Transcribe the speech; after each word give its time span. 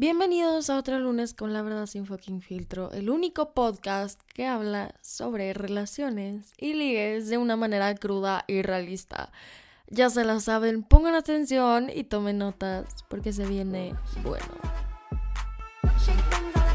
Bienvenidos 0.00 0.70
a 0.70 0.78
otro 0.78 0.98
lunes 0.98 1.34
con 1.34 1.52
La 1.52 1.60
Verdad 1.60 1.84
Sin 1.84 2.06
Fucking 2.06 2.40
Filtro, 2.40 2.90
el 2.92 3.10
único 3.10 3.52
podcast 3.52 4.18
que 4.32 4.46
habla 4.46 4.94
sobre 5.02 5.52
relaciones 5.52 6.54
y 6.56 6.72
ligues 6.72 7.28
de 7.28 7.36
una 7.36 7.54
manera 7.54 7.94
cruda 7.94 8.46
y 8.46 8.62
realista. 8.62 9.30
Ya 9.88 10.08
se 10.08 10.24
la 10.24 10.40
saben, 10.40 10.84
pongan 10.84 11.16
atención 11.16 11.90
y 11.94 12.04
tomen 12.04 12.38
notas 12.38 13.04
porque 13.10 13.34
se 13.34 13.44
viene 13.44 13.94
bueno. 14.22 14.46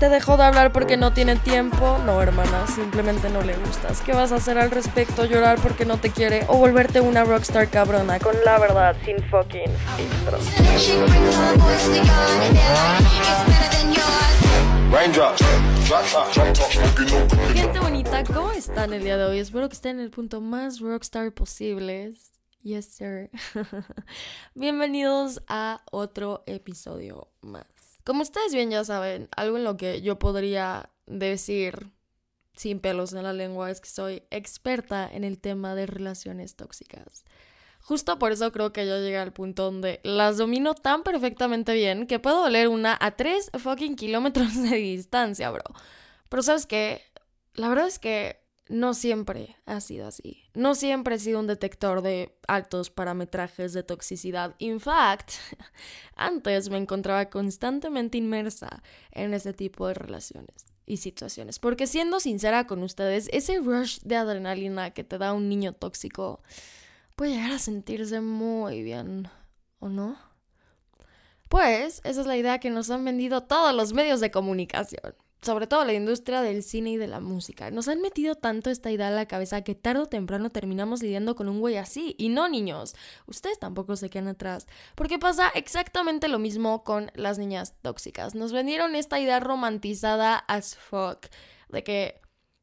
¿Te 0.05 0.09
dejó 0.09 0.37
de 0.37 0.43
hablar 0.43 0.71
porque 0.71 0.97
no 0.97 1.13
tiene 1.13 1.35
tiempo? 1.35 1.97
No, 2.05 2.21
hermana, 2.21 2.67
simplemente 2.67 3.27
no 3.27 3.41
le 3.41 3.57
gustas. 3.57 4.01
¿Qué 4.01 4.13
vas 4.13 4.31
a 4.31 4.35
hacer 4.35 4.59
al 4.59 4.70
respecto? 4.70 5.25
¿Llorar 5.25 5.57
porque 5.59 5.83
no 5.83 5.99
te 5.99 6.11
quiere? 6.11 6.45
¿O 6.47 6.57
volverte 6.57 7.01
una 7.01 7.23
rockstar 7.23 7.71
cabrona 7.71 8.20
con 8.20 8.35
la 8.45 8.59
verdad 8.59 8.95
sin 9.03 9.17
fucking 9.31 9.71
filtro? 9.97 10.38
Gente 17.55 17.80
bonita, 17.80 18.23
¿cómo 18.25 18.52
están 18.52 18.94
el 18.94 19.03
día 19.03 19.17
de 19.17 19.25
hoy? 19.25 19.39
Espero 19.39 19.67
que 19.69 19.73
estén 19.73 19.97
en 19.97 20.03
el 20.03 20.11
punto 20.11 20.39
más 20.39 20.81
rockstar 20.81 21.31
posible. 21.31 22.13
Yes, 22.61 22.85
sir. 22.85 23.31
Bienvenidos 24.53 25.41
a 25.47 25.81
otro 25.91 26.44
episodio 26.45 27.27
más. 27.41 27.74
Como 28.05 28.22
ustedes 28.22 28.54
bien 28.54 28.70
ya 28.70 28.84
saben, 28.84 29.27
algo 29.36 29.58
en 29.58 29.64
lo 29.64 29.77
que 29.77 30.02
yo 30.02 30.20
podría 30.20 30.91
decir 31.08 31.91
sin 32.54 32.80
pelos 32.80 33.14
en 33.14 33.23
la 33.23 33.34
lengua 33.34 33.72
es 33.72 33.81
que 33.81 33.90
soy 33.90 34.23
experta 34.30 35.09
en 35.12 35.23
el 35.23 35.40
tema 35.40 35.73
de 35.76 35.88
relaciones 35.88 36.55
tóxicas. 36.55 37.26
Justo 37.81 38.18
por 38.18 38.31
eso 38.31 38.52
creo 38.52 38.72
que 38.72 38.86
yo 38.86 39.00
llegué 39.00 39.18
al 39.18 39.34
punto 39.34 39.64
donde 39.64 40.02
las 40.04 40.38
domino 40.38 40.76
tan 40.76 41.04
perfectamente 41.04 41.73
bien 41.73 42.05
que 42.05 42.20
puedo 42.20 42.44
oler 42.44 42.68
una 42.68 42.95
a 43.00 43.16
tres 43.16 43.50
fucking 43.58 43.95
kilómetros 43.95 44.56
de 44.56 44.78
distancia, 44.78 45.50
bro. 45.50 45.64
Pero 46.30 46.44
sabes 46.44 46.67
qué, 46.67 47.02
la 47.56 47.69
verdad 47.69 47.88
es 47.88 47.97
que 47.97 48.44
no 48.67 48.94
siempre 48.94 49.58
ha 49.66 49.80
sido 49.80 50.08
así. 50.08 50.44
No 50.53 50.75
siempre 50.75 51.16
he 51.16 51.19
sido 51.19 51.39
un 51.39 51.47
detector 51.47 52.02
de 52.02 52.35
altos 52.47 52.89
parametrajes 52.89 53.73
de 53.73 53.83
toxicidad. 53.83 54.55
In 54.57 54.80
fact, 54.80 55.31
antes 56.16 56.69
me 56.69 56.77
encontraba 56.77 57.30
constantemente 57.30 58.17
inmersa 58.17 58.81
en 59.11 59.33
ese 59.33 59.53
tipo 59.53 59.88
de 59.88 59.94
relaciones 59.94 60.73
y 60.85 60.97
situaciones. 60.97 61.59
Porque 61.59 61.88
siendo 61.88 62.19
sincera 62.19 62.66
con 62.66 62.81
ustedes, 62.81 63.30
ese 63.31 63.59
rush 63.59 63.99
de 64.02 64.16
adrenalina 64.16 64.91
que 64.91 65.03
te 65.03 65.17
da 65.17 65.33
un 65.33 65.47
niño 65.47 65.73
tóxico 65.73 66.41
puede 67.16 67.33
llegar 67.33 67.52
a 67.52 67.59
sentirse 67.59 68.19
muy 68.19 68.83
bien, 68.83 69.29
¿o 69.79 69.89
no? 69.89 70.17
Pues 71.50 72.02
esa 72.03 72.22
es 72.22 72.27
la 72.27 72.38
idea 72.38 72.59
que 72.59 72.72
nos 72.72 72.89
han 72.89 73.05
vendido 73.05 73.44
todos 73.44 73.73
los 73.75 73.94
medios 73.94 74.19
de 74.19 74.31
comunicación 74.31 75.16
sobre 75.41 75.67
todo 75.67 75.86
la 75.86 75.94
industria 75.94 76.41
del 76.41 76.64
cine 76.64 76.91
y 76.91 76.97
de 76.97 77.08
la 77.08 77.19
música. 77.19 77.69
Nos 77.69 77.88
han 77.88 78.02
metido 78.02 78.36
tanto 78.36 78.69
esta 78.69 78.91
idea 78.91 79.09
a 79.09 79.11
la 79.11 79.28
cabeza 79.28 79.64
que 79.64 79.75
tarde 79.75 80.02
o 80.02 80.05
temprano 80.08 80.50
terminamos 80.50 81.03
lidiando 81.03 81.36
con 81.36 81.47
un 81.50 81.59
güey 81.59 81.78
así. 81.78 82.16
Y 82.17 82.30
no, 82.30 82.50
niños, 82.50 82.95
ustedes 83.28 83.59
tampoco 83.59 83.95
se 83.95 84.09
quedan 84.09 84.30
atrás. 84.30 84.66
Porque 84.95 85.19
pasa 85.19 85.50
exactamente 85.50 86.28
lo 86.28 86.39
mismo 86.39 86.83
con 86.83 87.11
las 87.13 87.38
niñas 87.38 87.75
tóxicas. 87.81 88.33
Nos 88.33 88.53
vendieron 88.53 88.95
esta 88.95 89.19
idea 89.19 89.39
romantizada 89.39 90.38
as 90.38 90.75
fuck 90.75 91.28
de 91.69 91.83
que 91.83 92.22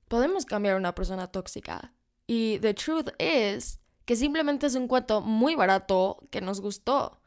podemos 0.09 0.45
cambiar 0.45 0.75
a 0.75 0.79
una 0.79 0.95
persona 0.95 1.29
tóxica. 1.29 1.95
Y 2.27 2.59
the 2.59 2.75
truth 2.75 3.11
is 3.19 3.81
que 4.05 4.17
simplemente 4.17 4.67
es 4.67 4.75
un 4.75 4.89
cuento 4.89 5.21
muy 5.21 5.55
barato 5.55 6.19
que 6.31 6.41
nos 6.41 6.61
gustó. 6.61 7.21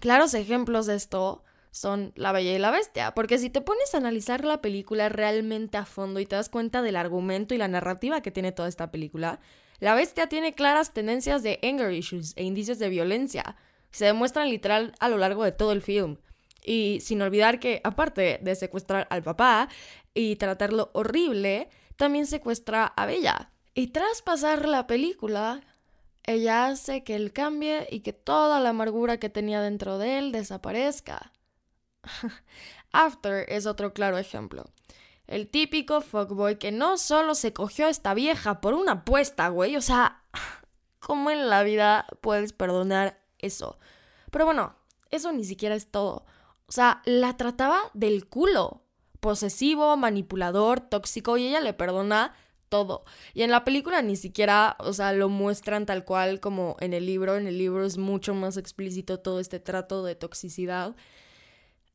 Claros 0.00 0.34
ejemplos 0.34 0.86
de 0.86 0.94
esto 0.94 1.44
son 1.72 2.12
La 2.14 2.30
Bella 2.30 2.52
y 2.54 2.58
la 2.58 2.70
Bestia, 2.70 3.12
porque 3.14 3.38
si 3.38 3.50
te 3.50 3.62
pones 3.62 3.94
a 3.94 3.96
analizar 3.96 4.44
la 4.44 4.60
película 4.60 5.08
realmente 5.08 5.78
a 5.78 5.86
fondo 5.86 6.20
y 6.20 6.26
te 6.26 6.36
das 6.36 6.48
cuenta 6.48 6.82
del 6.82 6.96
argumento 6.96 7.54
y 7.54 7.58
la 7.58 7.66
narrativa 7.66 8.20
que 8.20 8.30
tiene 8.30 8.52
toda 8.52 8.68
esta 8.68 8.92
película, 8.92 9.40
La 9.80 9.94
Bestia 9.94 10.28
tiene 10.28 10.54
claras 10.54 10.92
tendencias 10.92 11.42
de 11.42 11.58
anger 11.62 11.92
issues 11.92 12.34
e 12.36 12.44
indicios 12.44 12.78
de 12.78 12.90
violencia, 12.90 13.56
se 13.90 14.04
demuestran 14.04 14.50
literal 14.50 14.94
a 15.00 15.08
lo 15.08 15.18
largo 15.18 15.44
de 15.44 15.52
todo 15.52 15.72
el 15.72 15.82
film. 15.82 16.18
Y 16.64 17.00
sin 17.00 17.20
olvidar 17.22 17.58
que, 17.58 17.80
aparte 17.82 18.38
de 18.40 18.54
secuestrar 18.54 19.08
al 19.10 19.22
papá 19.22 19.68
y 20.14 20.36
tratarlo 20.36 20.90
horrible, 20.92 21.68
también 21.96 22.26
secuestra 22.26 22.86
a 22.86 23.06
Bella. 23.06 23.50
Y 23.74 23.88
tras 23.88 24.22
pasar 24.22 24.68
la 24.68 24.86
película, 24.86 25.62
ella 26.24 26.66
hace 26.66 27.02
que 27.02 27.16
él 27.16 27.32
cambie 27.32 27.88
y 27.90 28.00
que 28.00 28.12
toda 28.12 28.60
la 28.60 28.70
amargura 28.70 29.18
que 29.18 29.30
tenía 29.30 29.60
dentro 29.60 29.98
de 29.98 30.18
él 30.18 30.32
desaparezca. 30.32 31.32
After 32.92 33.46
es 33.48 33.66
otro 33.66 33.92
claro 33.92 34.18
ejemplo. 34.18 34.64
El 35.26 35.48
típico 35.48 36.00
fuckboy 36.00 36.58
que 36.58 36.72
no 36.72 36.98
solo 36.98 37.34
se 37.34 37.52
cogió 37.52 37.86
a 37.86 37.90
esta 37.90 38.12
vieja 38.14 38.60
por 38.60 38.74
una 38.74 38.92
apuesta, 38.92 39.48
güey. 39.48 39.76
O 39.76 39.80
sea, 39.80 40.22
¿cómo 40.98 41.30
en 41.30 41.48
la 41.48 41.62
vida 41.62 42.06
puedes 42.20 42.52
perdonar 42.52 43.18
eso? 43.38 43.78
Pero 44.30 44.44
bueno, 44.44 44.74
eso 45.10 45.32
ni 45.32 45.44
siquiera 45.44 45.74
es 45.74 45.90
todo. 45.90 46.26
O 46.66 46.72
sea, 46.72 47.02
la 47.04 47.36
trataba 47.36 47.78
del 47.94 48.28
culo. 48.28 48.82
Posesivo, 49.20 49.96
manipulador, 49.96 50.80
tóxico, 50.80 51.36
y 51.36 51.46
ella 51.46 51.60
le 51.60 51.74
perdona 51.74 52.34
todo. 52.68 53.04
Y 53.34 53.42
en 53.42 53.50
la 53.50 53.64
película 53.64 54.02
ni 54.02 54.16
siquiera, 54.16 54.76
o 54.80 54.94
sea, 54.94 55.12
lo 55.12 55.28
muestran 55.28 55.86
tal 55.86 56.04
cual 56.04 56.40
como 56.40 56.76
en 56.80 56.94
el 56.94 57.06
libro. 57.06 57.36
En 57.36 57.46
el 57.46 57.58
libro 57.58 57.84
es 57.84 57.98
mucho 57.98 58.34
más 58.34 58.56
explícito 58.56 59.20
todo 59.20 59.38
este 59.38 59.60
trato 59.60 60.02
de 60.02 60.14
toxicidad. 60.14 60.96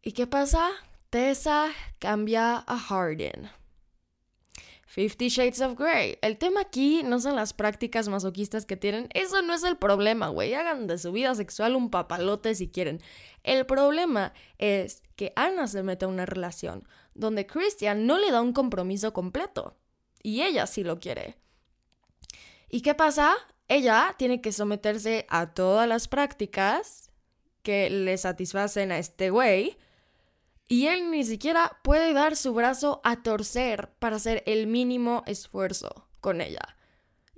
¿Y 0.07 0.13
qué 0.13 0.25
pasa? 0.25 0.69
Tessa 1.09 1.67
cambia 1.99 2.63
a 2.65 2.79
Harden. 2.79 3.49
Fifty 4.85 5.27
Shades 5.27 5.59
of 5.59 5.77
Grey. 5.77 6.17
El 6.21 6.37
tema 6.37 6.61
aquí 6.61 7.03
no 7.03 7.19
son 7.19 7.35
las 7.35 7.51
prácticas 7.51 8.07
masoquistas 8.07 8.65
que 8.65 8.77
tienen. 8.77 9.09
Eso 9.13 9.41
no 9.41 9.53
es 9.53 9.65
el 9.65 9.75
problema, 9.75 10.29
güey. 10.29 10.53
Hagan 10.53 10.87
de 10.87 10.97
su 10.97 11.11
vida 11.11 11.35
sexual 11.35 11.75
un 11.75 11.89
papalote 11.89 12.55
si 12.55 12.69
quieren. 12.69 13.01
El 13.43 13.65
problema 13.65 14.31
es 14.59 15.03
que 15.17 15.33
Anna 15.35 15.67
se 15.67 15.83
mete 15.83 16.05
a 16.05 16.07
una 16.07 16.25
relación 16.25 16.87
donde 17.13 17.45
Christian 17.45 18.05
no 18.05 18.17
le 18.17 18.31
da 18.31 18.41
un 18.41 18.53
compromiso 18.53 19.11
completo. 19.11 19.75
Y 20.23 20.43
ella 20.43 20.67
sí 20.67 20.85
lo 20.85 21.01
quiere. 21.01 21.35
¿Y 22.69 22.79
qué 22.79 22.95
pasa? 22.95 23.35
Ella 23.67 24.15
tiene 24.17 24.39
que 24.39 24.53
someterse 24.53 25.25
a 25.27 25.53
todas 25.53 25.85
las 25.85 26.07
prácticas 26.07 27.11
que 27.61 27.89
le 27.89 28.17
satisfacen 28.17 28.93
a 28.93 28.99
este 28.99 29.31
güey 29.31 29.77
y 30.67 30.87
él 30.87 31.11
ni 31.11 31.23
siquiera 31.23 31.79
puede 31.83 32.13
dar 32.13 32.35
su 32.35 32.53
brazo 32.53 33.01
a 33.03 33.23
torcer 33.23 33.91
para 33.99 34.17
hacer 34.17 34.43
el 34.45 34.67
mínimo 34.67 35.23
esfuerzo 35.25 36.07
con 36.19 36.41
ella. 36.41 36.75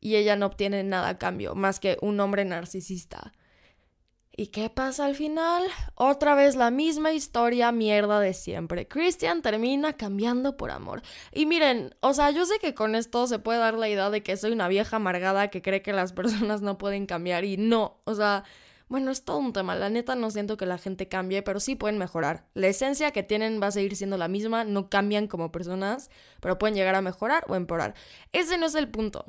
Y 0.01 0.15
ella 0.15 0.35
no 0.35 0.47
obtiene 0.47 0.83
nada 0.83 1.09
a 1.09 1.17
cambio, 1.17 1.55
más 1.55 1.79
que 1.79 1.97
un 2.01 2.19
hombre 2.19 2.45
narcisista. 2.45 3.33
¿Y 4.39 4.47
qué 4.47 4.69
pasa 4.69 5.05
al 5.05 5.15
final? 5.15 5.63
Otra 5.95 6.33
vez 6.33 6.55
la 6.55 6.71
misma 6.71 7.11
historia 7.11 7.73
mierda 7.73 8.21
de 8.21 8.33
siempre. 8.33 8.87
Christian 8.87 9.41
termina 9.41 9.97
cambiando 9.97 10.55
por 10.55 10.71
amor. 10.71 11.01
Y 11.33 11.45
miren, 11.45 11.93
o 11.99 12.13
sea, 12.13 12.31
yo 12.31 12.45
sé 12.45 12.57
que 12.59 12.73
con 12.73 12.95
esto 12.95 13.27
se 13.27 13.39
puede 13.39 13.59
dar 13.59 13.73
la 13.73 13.89
idea 13.89 14.09
de 14.09 14.23
que 14.23 14.37
soy 14.37 14.53
una 14.53 14.69
vieja 14.69 14.95
amargada 14.95 15.49
que 15.49 15.61
cree 15.61 15.81
que 15.81 15.91
las 15.91 16.13
personas 16.13 16.61
no 16.61 16.77
pueden 16.77 17.05
cambiar 17.05 17.43
y 17.43 17.57
no, 17.57 17.99
o 18.05 18.15
sea, 18.15 18.45
bueno, 18.89 19.11
es 19.11 19.23
todo 19.23 19.37
un 19.37 19.53
tema. 19.53 19.75
La 19.75 19.89
neta 19.89 20.15
no 20.15 20.31
siento 20.31 20.57
que 20.57 20.65
la 20.65 20.79
gente 20.79 21.07
cambie, 21.07 21.43
pero 21.43 21.59
sí 21.59 21.75
pueden 21.75 21.99
mejorar. 21.99 22.47
La 22.55 22.67
esencia 22.67 23.11
que 23.11 23.21
tienen 23.21 23.61
va 23.61 23.67
a 23.67 23.71
seguir 23.71 23.95
siendo 23.95 24.17
la 24.17 24.27
misma, 24.27 24.63
no 24.63 24.89
cambian 24.89 25.27
como 25.27 25.51
personas, 25.51 26.09
pero 26.41 26.57
pueden 26.57 26.75
llegar 26.75 26.95
a 26.95 27.01
mejorar 27.01 27.45
o 27.47 27.55
empeorar. 27.55 27.93
Ese 28.33 28.57
no 28.57 28.65
es 28.65 28.73
el 28.73 28.89
punto. 28.89 29.25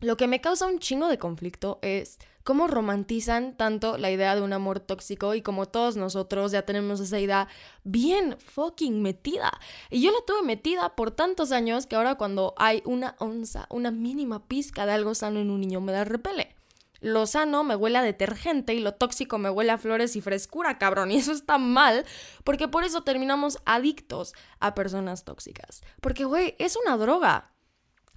Lo 0.00 0.16
que 0.16 0.26
me 0.26 0.40
causa 0.40 0.66
un 0.66 0.78
chingo 0.78 1.08
de 1.08 1.16
conflicto 1.16 1.78
es 1.80 2.18
cómo 2.44 2.66
romantizan 2.66 3.56
tanto 3.56 3.96
la 3.96 4.10
idea 4.10 4.34
de 4.34 4.42
un 4.42 4.52
amor 4.52 4.80
tóxico 4.80 5.34
y 5.34 5.42
como 5.42 5.66
todos 5.66 5.96
nosotros 5.96 6.52
ya 6.52 6.62
tenemos 6.62 7.00
esa 7.00 7.18
idea 7.18 7.48
bien 7.84 8.36
fucking 8.38 9.00
metida. 9.00 9.52
Y 9.90 10.02
yo 10.02 10.10
la 10.10 10.18
tuve 10.26 10.42
metida 10.42 10.96
por 10.96 11.12
tantos 11.12 11.50
años 11.50 11.86
que 11.86 11.96
ahora 11.96 12.16
cuando 12.16 12.52
hay 12.58 12.82
una 12.84 13.16
onza, 13.20 13.66
una 13.70 13.90
mínima 13.90 14.46
pizca 14.48 14.84
de 14.84 14.92
algo 14.92 15.14
sano 15.14 15.40
en 15.40 15.50
un 15.50 15.60
niño 15.60 15.80
me 15.80 15.92
da 15.92 16.04
repele. 16.04 16.56
Lo 17.02 17.26
sano 17.26 17.64
me 17.64 17.74
huele 17.74 17.98
a 17.98 18.02
detergente 18.02 18.74
y 18.74 18.78
lo 18.78 18.94
tóxico 18.94 19.36
me 19.36 19.50
huele 19.50 19.72
a 19.72 19.78
flores 19.78 20.14
y 20.14 20.20
frescura, 20.20 20.78
cabrón. 20.78 21.10
Y 21.10 21.16
eso 21.16 21.32
está 21.32 21.58
mal, 21.58 22.06
porque 22.44 22.68
por 22.68 22.84
eso 22.84 23.02
terminamos 23.02 23.58
adictos 23.64 24.34
a 24.60 24.74
personas 24.74 25.24
tóxicas. 25.24 25.82
Porque, 26.00 26.24
güey, 26.24 26.54
es 26.60 26.76
una 26.76 26.96
droga. 26.96 27.50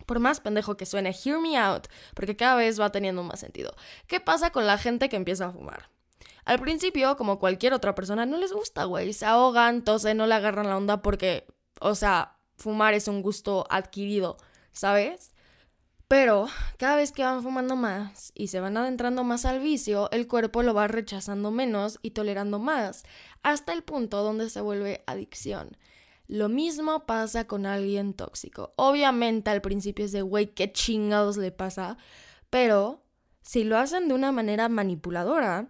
Por 0.06 0.20
más 0.20 0.40
pendejo 0.40 0.78
que 0.78 0.86
suene, 0.86 1.16
hear 1.26 1.40
me 1.40 1.58
out, 1.58 1.88
porque 2.14 2.36
cada 2.36 2.56
vez 2.56 2.80
va 2.80 2.92
teniendo 2.92 3.24
más 3.24 3.40
sentido. 3.40 3.76
¿Qué 4.06 4.20
pasa 4.20 4.52
con 4.52 4.68
la 4.68 4.78
gente 4.78 5.10
que 5.10 5.16
empieza 5.16 5.48
a 5.48 5.52
fumar? 5.52 5.90
Al 6.46 6.60
principio, 6.60 7.18
como 7.18 7.40
cualquier 7.40 7.74
otra 7.74 7.96
persona, 7.96 8.28
no 8.28 8.38
les 8.38 8.54
gusta, 8.54 8.84
güey. 8.84 9.14
Se 9.14 9.26
ahogan, 9.26 9.84
tosen, 9.84 10.18
no 10.18 10.28
le 10.28 10.36
agarran 10.36 10.68
la 10.68 10.78
onda 10.78 11.02
porque, 11.02 11.48
o 11.80 11.96
sea, 11.96 12.38
fumar 12.56 12.94
es 12.94 13.08
un 13.08 13.24
gusto 13.24 13.66
adquirido, 13.72 14.38
¿sabes? 14.72 15.34
Pero 16.08 16.48
cada 16.78 16.98
vez 16.98 17.12
que 17.12 17.24
van 17.24 17.42
fumando 17.42 17.76
más 17.76 18.32
y 18.36 18.48
se 18.48 18.60
van 18.60 18.78
adentrando 18.78 19.24
más 19.24 19.46
al 19.46 19.60
vicio, 19.60 20.10
el 20.12 20.28
cuerpo 20.28 20.62
lo 20.62 20.74
va 20.74 20.88
rechazando 20.88 21.50
menos 21.50 22.00
y 22.04 22.12
tolerando 22.12 22.60
más, 22.60 23.04
hasta 23.42 23.74
el 23.74 23.84
punto 23.84 24.22
donde 24.24 24.50
se 24.50 24.62
vuelve 24.62 25.04
adicción. 25.08 25.78
Lo 26.28 26.50
mismo 26.50 27.06
pasa 27.06 27.46
con 27.46 27.66
alguien 27.66 28.14
tóxico. 28.14 28.74
Obviamente 28.78 29.50
al 29.50 29.62
principio 29.62 30.06
es 30.06 30.12
de, 30.12 30.22
güey, 30.22 30.54
qué 30.54 30.72
chingados 30.72 31.38
le 31.38 31.52
pasa, 31.52 31.98
pero 32.50 33.04
si 33.42 33.64
lo 33.64 33.78
hacen 33.78 34.08
de 34.08 34.14
una 34.14 34.32
manera 34.32 34.70
manipuladora, 34.70 35.70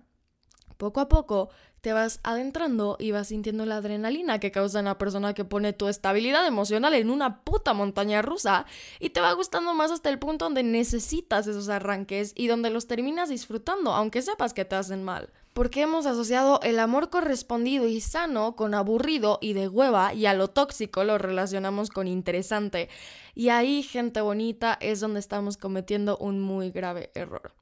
poco 0.77 0.99
a 0.99 1.07
poco 1.07 1.49
te 1.85 1.93
vas 1.93 2.19
adentrando 2.23 2.97
y 2.99 3.11
vas 3.11 3.27
sintiendo 3.27 3.63
la 3.67 3.77
adrenalina 3.77 4.39
que 4.39 4.51
causa 4.51 4.79
una 4.79 4.97
persona 4.97 5.35
que 5.35 5.45
pone 5.45 5.71
tu 5.71 5.87
estabilidad 5.87 6.47
emocional 6.47 6.95
en 6.95 7.11
una 7.11 7.43
puta 7.43 7.75
montaña 7.75 8.23
rusa 8.23 8.65
y 8.99 9.11
te 9.11 9.21
va 9.21 9.31
gustando 9.33 9.75
más 9.75 9.91
hasta 9.91 10.09
el 10.09 10.17
punto 10.17 10.45
donde 10.45 10.63
necesitas 10.63 11.45
esos 11.45 11.69
arranques 11.69 12.33
y 12.35 12.47
donde 12.47 12.71
los 12.71 12.87
terminas 12.87 13.29
disfrutando, 13.29 13.93
aunque 13.93 14.23
sepas 14.23 14.55
que 14.55 14.65
te 14.65 14.73
hacen 14.73 15.03
mal. 15.03 15.29
Porque 15.53 15.83
hemos 15.83 16.07
asociado 16.07 16.59
el 16.63 16.79
amor 16.79 17.11
correspondido 17.11 17.87
y 17.87 18.01
sano 18.01 18.55
con 18.55 18.73
aburrido 18.73 19.37
y 19.39 19.53
de 19.53 19.67
hueva 19.67 20.11
y 20.15 20.25
a 20.25 20.33
lo 20.33 20.47
tóxico 20.47 21.03
lo 21.03 21.19
relacionamos 21.19 21.91
con 21.91 22.07
interesante. 22.07 22.89
Y 23.35 23.49
ahí, 23.49 23.83
gente 23.83 24.21
bonita, 24.21 24.75
es 24.81 25.01
donde 25.01 25.19
estamos 25.19 25.55
cometiendo 25.57 26.17
un 26.17 26.41
muy 26.41 26.71
grave 26.71 27.11
error. 27.13 27.53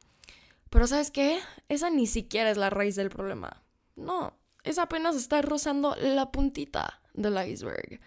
Pero 0.69 0.87
¿sabes 0.87 1.11
qué? 1.11 1.39
Esa 1.67 1.89
ni 1.89 2.07
siquiera 2.07 2.49
es 2.49 2.55
la 2.55 2.69
raíz 2.69 2.95
del 2.95 3.09
problema. 3.09 3.62
No, 3.95 4.33
es 4.63 4.79
apenas 4.79 5.15
está 5.15 5.41
rozando 5.41 5.95
la 5.95 6.31
puntita 6.31 7.01
del 7.13 7.37
iceberg. 7.47 7.99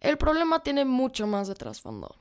El 0.00 0.18
problema 0.18 0.62
tiene 0.62 0.84
mucho 0.84 1.26
más 1.26 1.48
de 1.48 1.54
trasfondo. 1.54 2.16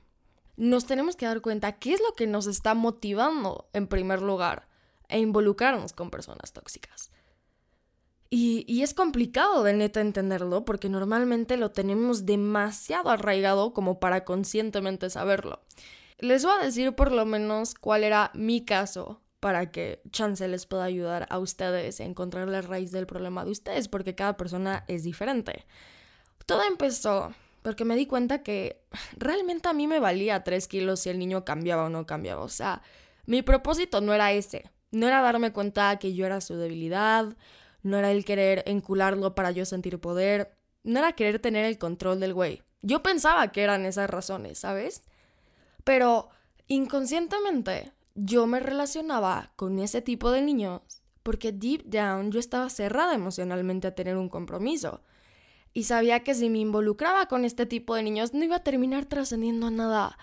Nos 0.56 0.86
tenemos 0.86 1.15
que 1.15 1.25
dar 1.25 1.42
cuenta 1.42 1.80
qué 1.80 1.94
es 1.94 2.01
lo 2.01 2.13
que 2.13 2.27
nos 2.27 2.45
está 2.45 2.74
motivando, 2.74 3.69
en 3.74 3.88
primer 3.88 4.21
lugar, 4.21 4.68
a 5.09 5.18
involucrarnos 5.18 5.94
con 5.94 6.12
personas 6.12 6.53
tóxicas. 6.53 7.12
Y, 8.30 8.63
y, 8.68 8.83
es 8.83 8.94
complicado 8.94 9.62
de 9.63 9.74
neta 9.74 10.00
entenderlo 10.00 10.63
porque 10.63 10.88
normalmente 10.88 11.57
lo 11.57 11.71
tenemos 11.71 12.25
demasiado 12.25 13.09
arraigado 13.09 13.74
como 13.74 14.00
para 14.00 14.24
conscientemente 14.24 15.09
saberlo. 15.09 15.62
Les 16.18 16.45
voy 16.45 16.54
a 16.54 16.63
decir 16.63 16.94
por 16.94 17.12
lo 17.12 17.25
menos 17.25 17.74
cuál 17.74 18.06
era 18.06 18.31
mi 18.33 18.63
caso 18.63 19.20
para 19.42 19.72
que 19.72 20.02
chance 20.12 20.48
les 20.48 20.66
pueda 20.66 20.86
ayudar 20.86 21.28
a 21.30 21.40
ustedes 21.40 22.00
a 22.00 22.06
encontrar 22.06 22.48
la 22.48 22.62
raíz 22.62 22.92
del 22.92 23.08
problema 23.08 23.44
de 23.44 23.52
ustedes, 23.52 23.90
porque 23.90 24.16
cada 24.16 24.38
persona 24.38 24.86
es 24.88 25.04
diferente. 25.04 25.66
Todo 26.46 26.64
empezó 26.64 27.34
porque 27.64 27.84
me 27.84 27.96
di 27.96 28.06
cuenta 28.06 28.44
que 28.44 28.84
realmente 29.18 29.68
a 29.68 29.74
mí 29.74 29.88
me 29.88 30.00
valía 30.00 30.44
3 30.44 30.68
kilos 30.68 31.02
si 31.02 31.10
el 31.10 31.20
niño 31.20 31.44
cambiaba 31.44 31.86
o 31.86 31.90
no 31.90 32.06
cambiaba. 32.06 32.44
O 32.44 32.50
sea, 32.50 32.82
mi 33.26 33.42
propósito 33.42 34.00
no 34.00 34.14
era 34.14 34.32
ese. 34.32 34.72
No 34.92 35.08
era 35.08 35.22
darme 35.22 35.52
cuenta 35.52 35.98
que 35.98 36.14
yo 36.14 36.26
era 36.26 36.40
su 36.42 36.56
debilidad, 36.56 37.36
no 37.82 37.98
era 37.98 38.12
el 38.12 38.26
querer 38.26 38.64
encularlo 38.68 39.36
para 39.36 39.52
yo 39.52 39.66
sentir 39.66 40.00
poder, 40.00 40.56
no 40.84 41.00
era 41.00 41.14
querer 41.14 41.40
tener 41.40 41.66
el 41.66 41.78
control 41.78 42.20
del 42.20 42.34
güey. 42.34 42.62
Yo 42.82 43.02
pensaba 43.02 43.52
que 43.52 43.64
eran 43.64 43.86
esas 43.86 44.10
razones, 44.10 44.60
¿sabes? 44.60 45.04
Pero 45.84 46.30
inconscientemente 46.68 47.92
yo 48.16 48.48
me 48.48 48.60
relacionaba 48.60 49.52
con 49.56 49.80
ese 49.80 50.02
tipo 50.02 50.31
de 50.31 50.42
niños 50.42 50.81
porque 51.24 51.52
deep 51.52 51.84
down 51.86 52.31
yo 52.31 52.40
estaba 52.40 52.69
cerrada 52.69 53.13
emocionalmente 53.13 53.88
a 53.88 53.96
tener 53.96 54.18
un 54.18 54.30
compromiso. 54.30 55.02
Y 55.74 55.84
sabía 55.84 56.22
que 56.22 56.34
si 56.34 56.50
me 56.50 56.60
involucraba 56.60 57.28
con 57.28 57.46
este 57.46 57.66
tipo 57.66 57.96
de 57.96 58.04
niños 58.04 58.34
no 58.34 58.44
iba 58.44 58.58
a 58.58 58.63
terminar 58.63 59.06
trascendiendo 59.06 59.68
a 59.68 59.72
nada. 59.72 60.18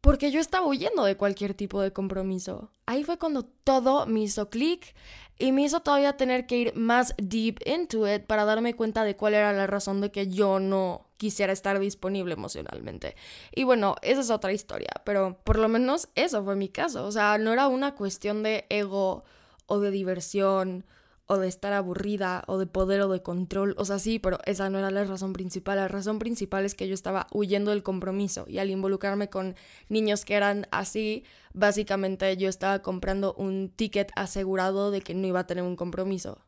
Porque 0.00 0.30
yo 0.30 0.40
estaba 0.40 0.66
huyendo 0.66 1.04
de 1.04 1.16
cualquier 1.16 1.54
tipo 1.54 1.80
de 1.80 1.92
compromiso. 1.92 2.70
Ahí 2.86 3.04
fue 3.04 3.18
cuando 3.18 3.44
todo 3.44 4.06
me 4.06 4.20
hizo 4.20 4.48
clic 4.48 4.94
y 5.38 5.52
me 5.52 5.62
hizo 5.62 5.80
todavía 5.80 6.16
tener 6.16 6.46
que 6.46 6.56
ir 6.56 6.74
más 6.74 7.14
deep 7.18 7.58
into 7.66 8.12
it 8.12 8.24
para 8.24 8.44
darme 8.44 8.74
cuenta 8.74 9.04
de 9.04 9.16
cuál 9.16 9.34
era 9.34 9.52
la 9.52 9.66
razón 9.66 10.00
de 10.00 10.10
que 10.10 10.28
yo 10.28 10.60
no 10.60 11.08
quisiera 11.16 11.52
estar 11.52 11.78
disponible 11.78 12.34
emocionalmente. 12.34 13.16
Y 13.54 13.64
bueno, 13.64 13.96
esa 14.02 14.20
es 14.20 14.30
otra 14.30 14.52
historia, 14.52 14.90
pero 15.04 15.38
por 15.44 15.58
lo 15.58 15.68
menos 15.68 16.08
eso 16.14 16.44
fue 16.44 16.56
mi 16.56 16.68
caso. 16.68 17.04
O 17.04 17.12
sea, 17.12 17.38
no 17.38 17.52
era 17.52 17.68
una 17.68 17.94
cuestión 17.94 18.42
de 18.42 18.66
ego 18.68 19.24
o 19.66 19.80
de 19.80 19.90
diversión 19.90 20.84
o 21.28 21.36
de 21.36 21.46
estar 21.46 21.74
aburrida 21.74 22.42
o 22.46 22.56
de 22.56 22.66
poder 22.66 23.02
o 23.02 23.08
de 23.08 23.22
control. 23.22 23.74
O 23.78 23.84
sea, 23.84 23.98
sí, 23.98 24.18
pero 24.18 24.38
esa 24.46 24.70
no 24.70 24.78
era 24.78 24.90
la 24.90 25.04
razón 25.04 25.34
principal. 25.34 25.76
La 25.76 25.86
razón 25.86 26.18
principal 26.18 26.64
es 26.64 26.74
que 26.74 26.88
yo 26.88 26.94
estaba 26.94 27.26
huyendo 27.32 27.70
del 27.70 27.82
compromiso 27.82 28.46
y 28.48 28.58
al 28.58 28.70
involucrarme 28.70 29.28
con 29.28 29.54
niños 29.90 30.24
que 30.24 30.34
eran 30.34 30.66
así, 30.70 31.24
básicamente 31.52 32.34
yo 32.38 32.48
estaba 32.48 32.80
comprando 32.80 33.34
un 33.34 33.68
ticket 33.68 34.10
asegurado 34.16 34.90
de 34.90 35.02
que 35.02 35.14
no 35.14 35.26
iba 35.26 35.40
a 35.40 35.46
tener 35.46 35.64
un 35.64 35.76
compromiso, 35.76 36.38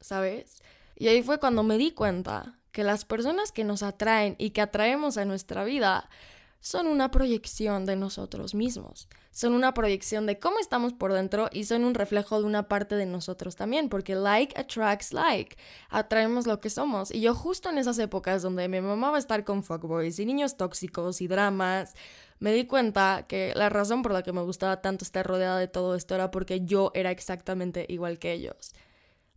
¿sabes? 0.00 0.62
Y 0.96 1.06
ahí 1.06 1.22
fue 1.22 1.38
cuando 1.38 1.62
me 1.62 1.78
di 1.78 1.92
cuenta 1.92 2.58
que 2.72 2.82
las 2.82 3.04
personas 3.04 3.52
que 3.52 3.62
nos 3.62 3.84
atraen 3.84 4.34
y 4.38 4.50
que 4.50 4.62
atraemos 4.62 5.16
a 5.16 5.24
nuestra 5.24 5.62
vida 5.62 6.10
son 6.58 6.88
una 6.88 7.12
proyección 7.12 7.84
de 7.86 7.94
nosotros 7.94 8.56
mismos, 8.56 9.08
son 9.34 9.52
una 9.52 9.74
proyección 9.74 10.26
de 10.26 10.38
cómo 10.38 10.60
estamos 10.60 10.92
por 10.92 11.12
dentro 11.12 11.50
y 11.52 11.64
son 11.64 11.84
un 11.84 11.94
reflejo 11.94 12.38
de 12.38 12.46
una 12.46 12.68
parte 12.68 12.94
de 12.94 13.04
nosotros 13.04 13.56
también, 13.56 13.88
porque 13.88 14.14
like 14.14 14.58
attracts 14.58 15.12
like, 15.12 15.56
atraemos 15.90 16.46
lo 16.46 16.60
que 16.60 16.70
somos. 16.70 17.10
Y 17.12 17.20
yo 17.20 17.34
justo 17.34 17.68
en 17.68 17.78
esas 17.78 17.98
épocas 17.98 18.42
donde 18.42 18.68
mi 18.68 18.80
mamá 18.80 19.10
va 19.10 19.16
a 19.16 19.18
estar 19.18 19.44
con 19.44 19.64
fuckboys 19.64 20.20
y 20.20 20.24
niños 20.24 20.56
tóxicos 20.56 21.20
y 21.20 21.26
dramas, 21.26 21.94
me 22.38 22.52
di 22.52 22.64
cuenta 22.66 23.26
que 23.26 23.52
la 23.56 23.68
razón 23.70 24.02
por 24.02 24.12
la 24.12 24.22
que 24.22 24.32
me 24.32 24.42
gustaba 24.42 24.80
tanto 24.80 25.04
estar 25.04 25.26
rodeada 25.26 25.58
de 25.58 25.66
todo 25.66 25.96
esto 25.96 26.14
era 26.14 26.30
porque 26.30 26.60
yo 26.60 26.92
era 26.94 27.10
exactamente 27.10 27.86
igual 27.88 28.20
que 28.20 28.32
ellos. 28.32 28.72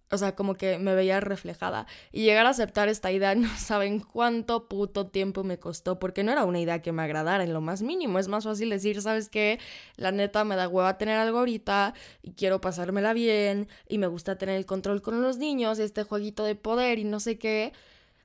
O 0.09 0.17
sea, 0.17 0.35
como 0.35 0.55
que 0.55 0.77
me 0.79 0.95
veía 0.95 1.19
reflejada. 1.19 1.85
Y 2.13 2.23
llegar 2.23 2.45
a 2.45 2.51
aceptar 2.51 2.87
esta 2.87 3.11
idea, 3.11 3.35
no 3.35 3.49
saben 3.57 3.99
cuánto 3.99 4.67
puto 4.67 5.07
tiempo 5.07 5.43
me 5.43 5.59
costó, 5.59 5.99
porque 5.99 6.23
no 6.23 6.31
era 6.31 6.45
una 6.45 6.59
idea 6.59 6.81
que 6.81 6.91
me 6.93 7.03
agradara 7.03 7.43
en 7.43 7.53
lo 7.53 7.61
más 7.61 7.81
mínimo. 7.81 8.19
Es 8.19 8.27
más 8.27 8.45
fácil 8.45 8.69
decir, 8.69 9.01
¿sabes 9.01 9.29
qué? 9.29 9.59
La 9.97 10.11
neta 10.11 10.45
me 10.45 10.55
da 10.55 10.69
hueva 10.69 10.97
tener 10.97 11.17
algo 11.17 11.39
ahorita 11.39 11.93
y 12.21 12.33
quiero 12.33 12.61
pasármela 12.61 13.13
bien 13.13 13.67
y 13.87 13.97
me 13.97 14.07
gusta 14.07 14.37
tener 14.37 14.55
el 14.55 14.65
control 14.65 15.01
con 15.01 15.21
los 15.21 15.37
niños 15.37 15.79
este 15.79 16.03
jueguito 16.03 16.43
de 16.45 16.55
poder 16.55 16.99
y 16.99 17.03
no 17.03 17.19
sé 17.19 17.37
qué, 17.37 17.73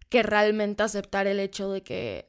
que 0.09 0.23
realmente 0.23 0.83
aceptar 0.83 1.27
el 1.27 1.41
hecho 1.41 1.71
de 1.71 1.83
que 1.83 2.29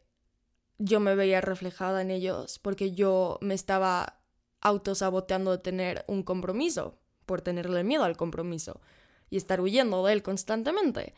yo 0.79 1.00
me 1.00 1.15
veía 1.15 1.41
reflejada 1.41 2.01
en 2.01 2.11
ellos, 2.11 2.59
porque 2.59 2.91
yo 2.94 3.38
me 3.41 3.53
estaba 3.53 4.19
autosaboteando 4.61 5.51
de 5.51 5.57
tener 5.59 6.05
un 6.07 6.23
compromiso, 6.23 6.97
por 7.25 7.41
tenerle 7.41 7.83
miedo 7.83 8.03
al 8.03 8.17
compromiso 8.17 8.81
y 9.33 9.38
estar 9.38 9.59
huyendo 9.59 10.06
de 10.06 10.13
él 10.13 10.21
constantemente. 10.21 11.15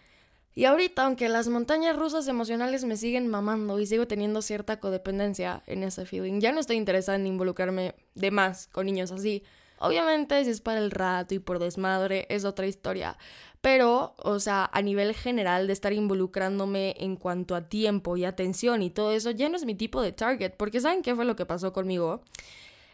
Y 0.53 0.63
ahorita, 0.63 1.03
aunque 1.03 1.27
las 1.27 1.50
montañas 1.50 1.97
rusas 1.97 2.29
emocionales 2.29 2.85
me 2.85 2.95
siguen 2.95 3.27
mamando 3.27 3.78
y 3.78 3.85
sigo 3.85 4.07
teniendo 4.07 4.42
cierta 4.42 4.80
codependencia 4.80 5.63
en 5.68 5.83
ese 5.83 6.06
feeling, 6.06 6.40
ya 6.40 6.54
no 6.54 6.61
estoy 6.61 6.78
interesada 6.78 7.18
en 7.18 7.28
involucrarme 7.28 7.94
de 8.13 8.31
más 8.31 8.68
con 8.68 8.85
niños 8.85 9.11
así. 9.11 9.44
Obviamente, 9.80 10.42
si 10.45 10.49
es 10.49 10.61
para 10.61 10.80
el 10.80 10.92
rato 10.92 11.35
y 11.35 11.40
por 11.40 11.59
desmadre, 11.59 12.25
es 12.30 12.45
otra 12.45 12.68
historia. 12.68 13.18
Pero, 13.59 14.16
o 14.19 14.40
sea, 14.40 14.69
a 14.71 14.81
nivel 14.81 15.13
general 15.13 15.68
de 15.68 15.73
estar 15.73 15.92
involucrándome 15.92 16.95
en 16.97 17.18
cuanto 17.18 17.54
a 17.54 17.68
tiempo 17.68 18.16
y 18.16 18.23
atención 18.23 18.81
y 18.81 18.90
todo 18.92 19.11
eso, 19.11 19.31
ya 19.31 19.49
no 19.49 19.57
es 19.57 19.66
mi 19.66 19.75
tipo 19.75 20.01
de 20.01 20.13
target. 20.13 20.54
Porque 20.56 20.80
¿saben 20.80 21.01
qué 21.01 21.13
fue 21.16 21.25
lo 21.25 21.35
que 21.35 21.45
pasó 21.45 21.73
conmigo? 21.73 22.21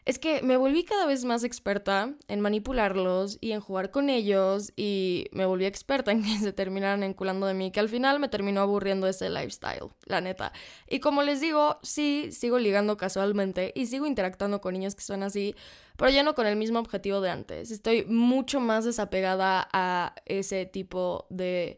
Es 0.03 0.17
que 0.17 0.41
me 0.41 0.57
volví 0.57 0.83
cada 0.83 1.05
vez 1.05 1.25
más 1.25 1.43
experta 1.43 2.13
en 2.27 2.41
manipularlos 2.41 3.37
y 3.39 3.51
en 3.51 3.59
jugar 3.59 3.91
con 3.91 4.09
ellos 4.09 4.73
y 4.75 5.27
me 5.31 5.45
volví 5.45 5.65
experta 5.65 6.11
en 6.11 6.23
que 6.23 6.39
se 6.39 6.53
terminaran 6.53 7.03
enculando 7.03 7.45
de 7.45 7.53
mí, 7.53 7.71
que 7.71 7.79
al 7.79 7.89
final 7.89 8.19
me 8.19 8.27
terminó 8.27 8.61
aburriendo 8.61 9.07
ese 9.07 9.29
lifestyle, 9.29 9.89
la 10.05 10.21
neta. 10.21 10.53
Y 10.87 10.99
como 10.99 11.21
les 11.21 11.39
digo, 11.39 11.79
sí, 11.83 12.29
sigo 12.31 12.57
ligando 12.57 12.97
casualmente 12.97 13.71
y 13.75 13.85
sigo 13.85 14.07
interactuando 14.07 14.59
con 14.59 14.73
niños 14.73 14.95
que 14.95 15.03
son 15.03 15.21
así, 15.21 15.55
pero 15.97 16.09
ya 16.09 16.23
no 16.23 16.33
con 16.33 16.47
el 16.47 16.55
mismo 16.55 16.79
objetivo 16.79 17.21
de 17.21 17.29
antes. 17.29 17.69
Estoy 17.69 18.05
mucho 18.05 18.59
más 18.59 18.85
desapegada 18.85 19.69
a 19.71 20.15
ese 20.25 20.65
tipo 20.65 21.27
de 21.29 21.77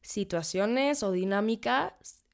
situaciones 0.00 1.02
o 1.02 1.10
dinámicas 1.10 2.24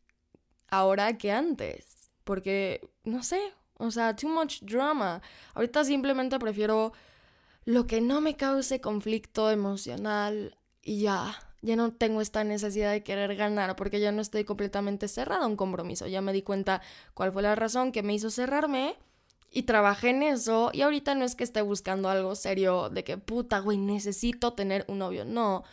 ahora 0.69 1.17
que 1.17 1.33
antes, 1.33 2.11
porque, 2.25 2.81
no 3.05 3.23
sé, 3.23 3.41
o 3.81 3.91
sea, 3.91 4.15
too 4.15 4.29
much 4.29 4.61
drama. 4.63 5.23
Ahorita 5.55 5.85
simplemente 5.85 6.39
prefiero 6.39 6.93
lo 7.65 7.87
que 7.87 8.01
no 8.01 8.21
me 8.21 8.37
cause 8.37 8.81
conflicto 8.81 9.51
emocional 9.51 10.57
y 10.83 11.01
ya. 11.01 11.35
Ya 11.63 11.77
no 11.77 11.93
tengo 11.93 12.23
esta 12.23 12.43
necesidad 12.43 12.91
de 12.91 13.03
querer 13.03 13.37
ganar 13.37 13.77
porque 13.77 14.01
ya 14.01 14.13
no 14.13 14.23
estoy 14.23 14.45
completamente 14.45 15.09
cerrada 15.09 15.45
a 15.45 15.49
un 15.49 15.57
compromiso. 15.57 16.07
Ya 16.07 16.23
me 16.23 16.33
di 16.33 16.43
cuenta 16.43 16.81
cuál 17.13 17.33
fue 17.33 17.43
la 17.43 17.55
razón 17.55 17.93
que 17.93 18.03
me 18.03 18.15
hizo 18.15 18.31
cerrarme 18.31 18.97
y 19.51 19.65
trabajé 19.65 20.11
en 20.11 20.23
eso. 20.23 20.71
Y 20.73 20.83
ahorita 20.83 21.15
no 21.15 21.25
es 21.25 21.35
que 21.35 21.45
esté 21.45 21.61
buscando 21.61 22.09
algo 22.09 22.35
serio 22.35 22.89
de 22.89 23.05
que 23.05 23.19
puta, 23.19 23.59
güey, 23.59 23.77
necesito 23.77 24.55
tener 24.55 24.87
un 24.89 24.99
novio. 24.99 25.27
No, 25.27 25.65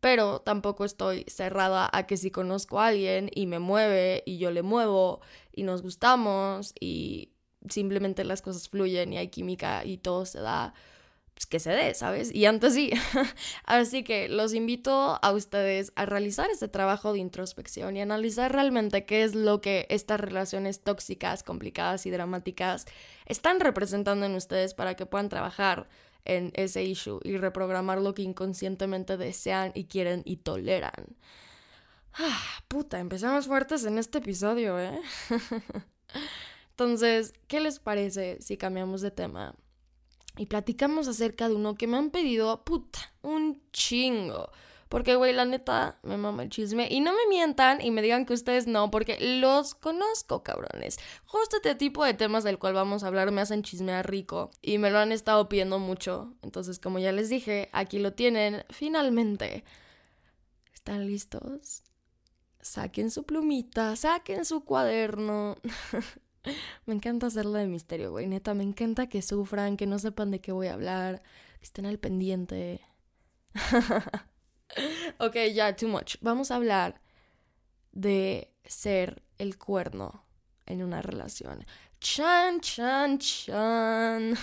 pero 0.00 0.40
tampoco 0.40 0.84
estoy 0.84 1.24
cerrada 1.28 1.88
a 1.92 2.06
que 2.06 2.16
si 2.16 2.30
conozco 2.30 2.80
a 2.80 2.88
alguien 2.88 3.30
y 3.34 3.46
me 3.46 3.58
mueve 3.58 4.22
y 4.26 4.38
yo 4.38 4.50
le 4.50 4.62
muevo 4.62 5.20
y 5.52 5.64
nos 5.64 5.82
gustamos 5.82 6.72
y 6.78 7.31
simplemente 7.68 8.24
las 8.24 8.42
cosas 8.42 8.68
fluyen 8.68 9.12
y 9.12 9.18
hay 9.18 9.28
química 9.28 9.84
y 9.84 9.98
todo 9.98 10.26
se 10.26 10.40
da, 10.40 10.74
pues 11.34 11.46
que 11.46 11.60
se 11.60 11.70
dé, 11.70 11.94
¿sabes? 11.94 12.34
Y 12.34 12.46
antes 12.46 12.74
sí. 12.74 12.90
Así 13.64 14.04
que 14.04 14.28
los 14.28 14.54
invito 14.54 15.18
a 15.22 15.32
ustedes 15.32 15.92
a 15.96 16.06
realizar 16.06 16.50
este 16.50 16.68
trabajo 16.68 17.12
de 17.12 17.20
introspección 17.20 17.96
y 17.96 18.02
analizar 18.02 18.52
realmente 18.52 19.04
qué 19.06 19.24
es 19.24 19.34
lo 19.34 19.60
que 19.60 19.86
estas 19.88 20.20
relaciones 20.20 20.82
tóxicas, 20.82 21.42
complicadas 21.42 22.06
y 22.06 22.10
dramáticas 22.10 22.86
están 23.26 23.60
representando 23.60 24.26
en 24.26 24.34
ustedes 24.34 24.74
para 24.74 24.94
que 24.94 25.06
puedan 25.06 25.28
trabajar 25.28 25.88
en 26.24 26.52
ese 26.54 26.84
issue 26.84 27.20
y 27.24 27.36
reprogramar 27.36 28.00
lo 28.00 28.14
que 28.14 28.22
inconscientemente 28.22 29.16
desean 29.16 29.72
y 29.74 29.84
quieren 29.84 30.22
y 30.24 30.36
toleran. 30.36 31.16
Ah, 32.14 32.62
puta, 32.68 33.00
empezamos 33.00 33.46
fuertes 33.46 33.84
en 33.84 33.98
este 33.98 34.18
episodio, 34.18 34.78
¿eh? 34.78 35.00
Entonces, 36.72 37.34
¿qué 37.48 37.60
les 37.60 37.78
parece 37.78 38.38
si 38.40 38.56
cambiamos 38.56 39.02
de 39.02 39.10
tema? 39.10 39.54
Y 40.38 40.46
platicamos 40.46 41.06
acerca 41.06 41.48
de 41.48 41.54
uno 41.54 41.74
que 41.74 41.86
me 41.86 41.98
han 41.98 42.10
pedido, 42.10 42.64
puta, 42.64 42.98
un 43.20 43.62
chingo. 43.72 44.50
Porque, 44.88 45.16
güey, 45.16 45.34
la 45.34 45.44
neta, 45.44 45.98
me 46.02 46.16
mama 46.16 46.42
el 46.42 46.48
chisme. 46.48 46.88
Y 46.90 47.00
no 47.00 47.12
me 47.12 47.26
mientan 47.28 47.80
y 47.82 47.90
me 47.90 48.02
digan 48.02 48.24
que 48.24 48.32
ustedes 48.32 48.66
no, 48.66 48.90
porque 48.90 49.18
los 49.20 49.74
conozco, 49.74 50.42
cabrones. 50.42 50.98
Justo 51.26 51.56
este 51.56 51.74
tipo 51.74 52.04
de 52.04 52.14
temas 52.14 52.44
del 52.44 52.58
cual 52.58 52.74
vamos 52.74 53.02
a 53.02 53.08
hablar 53.08 53.30
me 53.32 53.42
hacen 53.42 53.62
chismear 53.62 54.10
rico. 54.10 54.50
Y 54.62 54.78
me 54.78 54.90
lo 54.90 54.98
han 54.98 55.12
estado 55.12 55.48
pidiendo 55.48 55.78
mucho. 55.78 56.34
Entonces, 56.42 56.78
como 56.78 56.98
ya 56.98 57.12
les 57.12 57.28
dije, 57.28 57.68
aquí 57.72 57.98
lo 57.98 58.14
tienen, 58.14 58.64
finalmente. 58.70 59.64
¿Están 60.72 61.06
listos? 61.06 61.82
Saquen 62.60 63.10
su 63.10 63.24
plumita, 63.24 63.96
saquen 63.96 64.44
su 64.46 64.64
cuaderno. 64.64 65.56
me 66.86 66.94
encanta 66.94 67.26
hacerlo 67.26 67.52
de 67.52 67.66
misterio, 67.66 68.10
güey. 68.10 68.26
Neta, 68.26 68.54
me 68.54 68.64
encanta 68.64 69.08
que 69.08 69.22
sufran, 69.22 69.76
que 69.76 69.86
no 69.86 69.98
sepan 69.98 70.30
de 70.30 70.40
qué 70.40 70.52
voy 70.52 70.68
a 70.68 70.74
hablar, 70.74 71.22
que 71.58 71.64
estén 71.64 71.86
al 71.86 71.98
pendiente. 71.98 72.80
ok, 75.18 75.36
ya, 75.54 75.76
too 75.76 75.88
much. 75.88 76.16
Vamos 76.20 76.50
a 76.50 76.56
hablar 76.56 77.00
de 77.92 78.52
ser 78.64 79.22
el 79.38 79.58
cuerno 79.58 80.24
en 80.66 80.82
una 80.82 81.02
relación. 81.02 81.64
Chan, 82.02 82.58
chan, 82.60 83.18
chan. 83.18 84.36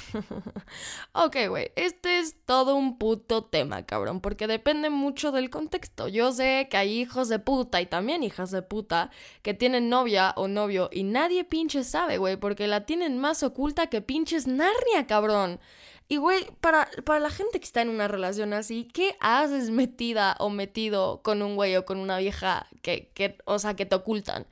ok, 1.12 1.36
güey, 1.50 1.72
este 1.76 2.20
es 2.20 2.38
todo 2.46 2.76
un 2.76 2.98
puto 2.98 3.44
tema, 3.44 3.86
cabrón, 3.86 4.22
porque 4.22 4.48
depende 4.48 4.90
mucho 4.90 5.34
del 5.34 5.50
contexto. 5.50 6.08
Yo 6.08 6.32
sé 6.32 6.70
que 6.72 6.78
hay 6.78 7.02
hijos 7.02 7.28
de 7.28 7.38
puta 7.40 7.82
y 7.82 7.86
también 7.86 8.24
hijas 8.24 8.52
de 8.52 8.62
puta 8.62 9.12
que 9.42 9.54
tienen 9.54 9.90
novia 9.90 10.34
o 10.38 10.48
novio 10.48 10.90
y 10.94 11.04
nadie 11.04 11.44
pinche 11.44 11.84
sabe, 11.84 12.18
güey, 12.18 12.38
porque 12.38 12.66
la 12.66 12.86
tienen 12.86 13.18
más 13.18 13.44
oculta 13.44 13.88
que 13.88 14.02
pinches 14.02 14.48
Narnia, 14.48 15.06
cabrón. 15.06 15.60
Y, 16.08 16.16
güey, 16.16 16.48
para, 16.62 16.90
para 17.04 17.20
la 17.20 17.30
gente 17.30 17.60
que 17.60 17.66
está 17.66 17.82
en 17.82 17.90
una 17.90 18.08
relación 18.08 18.54
así, 18.54 18.86
¿qué 18.86 19.18
haces 19.20 19.70
metida 19.70 20.38
o 20.40 20.50
metido 20.50 21.22
con 21.24 21.42
un 21.42 21.58
güey 21.58 21.76
o 21.76 21.84
con 21.84 22.00
una 22.00 22.20
vieja 22.20 22.68
que, 22.82 23.12
que, 23.14 23.38
o 23.44 23.60
sea, 23.60 23.76
que 23.76 23.86
te 23.86 23.96
ocultan? 23.96 24.48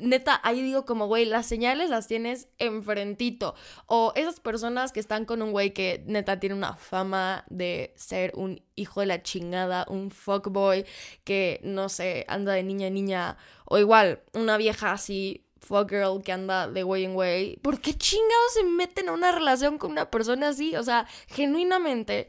Neta, 0.00 0.40
ahí 0.42 0.62
digo 0.62 0.84
como, 0.84 1.06
güey, 1.06 1.24
las 1.24 1.46
señales 1.46 1.90
las 1.90 2.06
tienes 2.06 2.48
enfrentito. 2.58 3.54
O 3.86 4.12
esas 4.16 4.40
personas 4.40 4.92
que 4.92 5.00
están 5.00 5.24
con 5.24 5.42
un 5.42 5.52
güey 5.52 5.72
que 5.72 6.02
neta 6.06 6.40
tiene 6.40 6.54
una 6.54 6.74
fama 6.74 7.44
de 7.48 7.92
ser 7.96 8.32
un 8.34 8.62
hijo 8.74 9.00
de 9.00 9.06
la 9.06 9.22
chingada, 9.22 9.86
un 9.88 10.10
fuckboy 10.10 10.84
que, 11.24 11.60
no 11.62 11.88
sé, 11.88 12.24
anda 12.28 12.52
de 12.52 12.62
niña 12.62 12.88
a 12.88 12.90
niña. 12.90 13.36
O 13.64 13.78
igual, 13.78 14.22
una 14.32 14.56
vieja 14.56 14.92
así 14.92 15.46
fuck 15.62 15.90
girl 15.90 16.22
que 16.22 16.32
anda 16.32 16.68
de 16.68 16.84
way 16.84 17.04
en 17.04 17.16
way. 17.16 17.56
¿Por 17.62 17.80
qué 17.80 17.94
chingados 17.94 18.54
se 18.54 18.64
meten 18.64 19.08
a 19.08 19.12
una 19.12 19.32
relación 19.32 19.78
con 19.78 19.92
una 19.92 20.10
persona 20.10 20.48
así? 20.48 20.76
O 20.76 20.82
sea, 20.82 21.06
genuinamente 21.28 22.28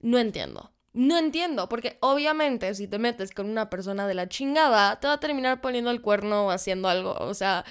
no 0.00 0.18
entiendo. 0.18 0.73
No 0.94 1.18
entiendo, 1.18 1.68
porque 1.68 1.98
obviamente 2.00 2.72
si 2.74 2.86
te 2.86 2.98
metes 2.98 3.32
con 3.32 3.50
una 3.50 3.68
persona 3.68 4.06
de 4.06 4.14
la 4.14 4.28
chingada, 4.28 5.00
te 5.00 5.08
va 5.08 5.14
a 5.14 5.20
terminar 5.20 5.60
poniendo 5.60 5.90
el 5.90 6.00
cuerno 6.00 6.46
o 6.46 6.50
haciendo 6.50 6.88
algo. 6.88 7.14
O 7.18 7.34
sea, 7.34 7.64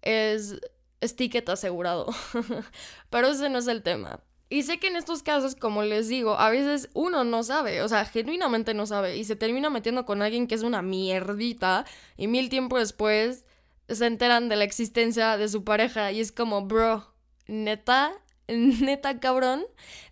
es, 0.00 0.60
es 1.00 1.16
ticket 1.16 1.48
asegurado. 1.48 2.06
Pero 3.10 3.28
ese 3.28 3.48
no 3.50 3.58
es 3.58 3.66
el 3.66 3.82
tema. 3.82 4.20
Y 4.48 4.62
sé 4.62 4.78
que 4.78 4.86
en 4.86 4.96
estos 4.96 5.22
casos, 5.22 5.56
como 5.56 5.82
les 5.82 6.08
digo, 6.08 6.38
a 6.38 6.50
veces 6.50 6.88
uno 6.94 7.24
no 7.24 7.42
sabe, 7.42 7.82
o 7.82 7.88
sea, 7.88 8.06
genuinamente 8.06 8.72
no 8.72 8.86
sabe, 8.86 9.16
y 9.18 9.24
se 9.24 9.36
termina 9.36 9.68
metiendo 9.68 10.06
con 10.06 10.22
alguien 10.22 10.46
que 10.46 10.54
es 10.54 10.62
una 10.62 10.80
mierdita, 10.80 11.84
y 12.16 12.28
mil 12.28 12.48
tiempo 12.48 12.78
después 12.78 13.44
se 13.88 14.06
enteran 14.06 14.48
de 14.48 14.56
la 14.56 14.64
existencia 14.64 15.36
de 15.36 15.48
su 15.48 15.64
pareja 15.64 16.12
y 16.12 16.20
es 16.20 16.32
como, 16.32 16.62
bro, 16.66 17.12
neta, 17.46 18.14
neta 18.80 19.20
cabrón. 19.20 19.64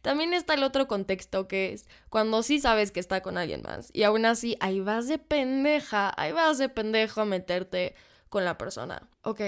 También 0.02 0.34
está 0.34 0.54
el 0.54 0.62
otro 0.62 0.86
contexto 0.86 1.48
que 1.48 1.72
es 1.72 1.88
cuando 2.08 2.42
sí 2.42 2.60
sabes 2.60 2.92
que 2.92 3.00
está 3.00 3.22
con 3.22 3.38
alguien 3.38 3.62
más 3.62 3.90
y 3.92 4.02
aún 4.02 4.26
así 4.26 4.56
ahí 4.60 4.80
vas 4.80 5.08
de 5.08 5.18
pendeja, 5.18 6.12
ahí 6.16 6.32
vas 6.32 6.58
de 6.58 6.68
pendejo 6.68 7.22
a 7.22 7.24
meterte 7.24 7.94
con 8.28 8.44
la 8.44 8.58
persona. 8.58 9.08
Ok, 9.22 9.40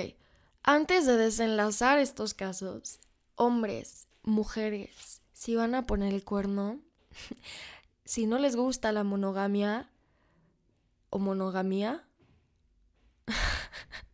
antes 0.63 1.07
de 1.07 1.17
desenlazar 1.17 1.99
estos 1.99 2.35
casos, 2.35 3.01
hombres, 3.37 4.09
mujeres, 4.23 5.23
si 5.33 5.55
van 5.55 5.75
a 5.75 5.87
poner 5.87 6.13
el 6.13 6.25
cuerno, 6.25 6.81
si 8.05 8.27
no 8.27 8.39
les 8.39 8.57
gusta 8.57 8.93
la 8.93 9.05
monogamia 9.05 9.91
o 11.11 11.19
monogamia, 11.19 12.05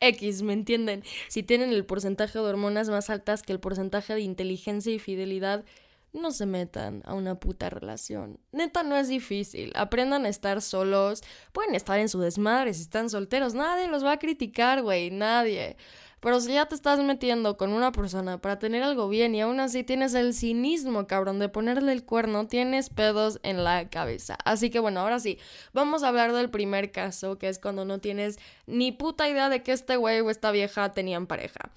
X, 0.00 0.42
¿me 0.42 0.52
entienden? 0.52 1.02
Si 1.28 1.42
tienen 1.42 1.70
el 1.70 1.84
porcentaje 1.84 2.38
de 2.38 2.44
hormonas 2.44 2.88
más 2.88 3.10
altas 3.10 3.42
que 3.42 3.52
el 3.52 3.60
porcentaje 3.60 4.14
de 4.14 4.20
inteligencia 4.20 4.92
y 4.92 4.98
fidelidad, 4.98 5.64
no 6.12 6.30
se 6.30 6.46
metan 6.46 7.02
a 7.06 7.14
una 7.14 7.36
puta 7.36 7.70
relación. 7.70 8.38
Neta, 8.52 8.82
no 8.82 8.96
es 8.96 9.08
difícil. 9.08 9.72
Aprendan 9.74 10.26
a 10.26 10.28
estar 10.28 10.60
solos. 10.60 11.22
Pueden 11.52 11.74
estar 11.74 11.98
en 11.98 12.08
su 12.08 12.20
desmadre 12.20 12.74
si 12.74 12.82
están 12.82 13.08
solteros. 13.08 13.54
Nadie 13.54 13.88
los 13.88 14.04
va 14.04 14.12
a 14.12 14.18
criticar, 14.18 14.82
güey. 14.82 15.10
Nadie. 15.10 15.76
Pero 16.22 16.40
si 16.40 16.52
ya 16.52 16.66
te 16.66 16.76
estás 16.76 17.00
metiendo 17.00 17.56
con 17.56 17.72
una 17.72 17.90
persona 17.90 18.38
para 18.38 18.60
tener 18.60 18.84
algo 18.84 19.08
bien 19.08 19.34
y 19.34 19.40
aún 19.40 19.58
así 19.58 19.82
tienes 19.82 20.14
el 20.14 20.34
cinismo, 20.34 21.08
cabrón, 21.08 21.40
de 21.40 21.48
ponerle 21.48 21.90
el 21.90 22.04
cuerno, 22.04 22.46
tienes 22.46 22.90
pedos 22.90 23.40
en 23.42 23.64
la 23.64 23.90
cabeza. 23.90 24.38
Así 24.44 24.70
que 24.70 24.78
bueno, 24.78 25.00
ahora 25.00 25.18
sí, 25.18 25.40
vamos 25.72 26.04
a 26.04 26.08
hablar 26.08 26.32
del 26.32 26.48
primer 26.48 26.92
caso, 26.92 27.38
que 27.38 27.48
es 27.48 27.58
cuando 27.58 27.84
no 27.84 27.98
tienes 27.98 28.38
ni 28.66 28.92
puta 28.92 29.28
idea 29.28 29.48
de 29.48 29.64
que 29.64 29.72
este 29.72 29.96
güey 29.96 30.20
o 30.20 30.30
esta 30.30 30.52
vieja 30.52 30.92
tenían 30.92 31.26
pareja. 31.26 31.72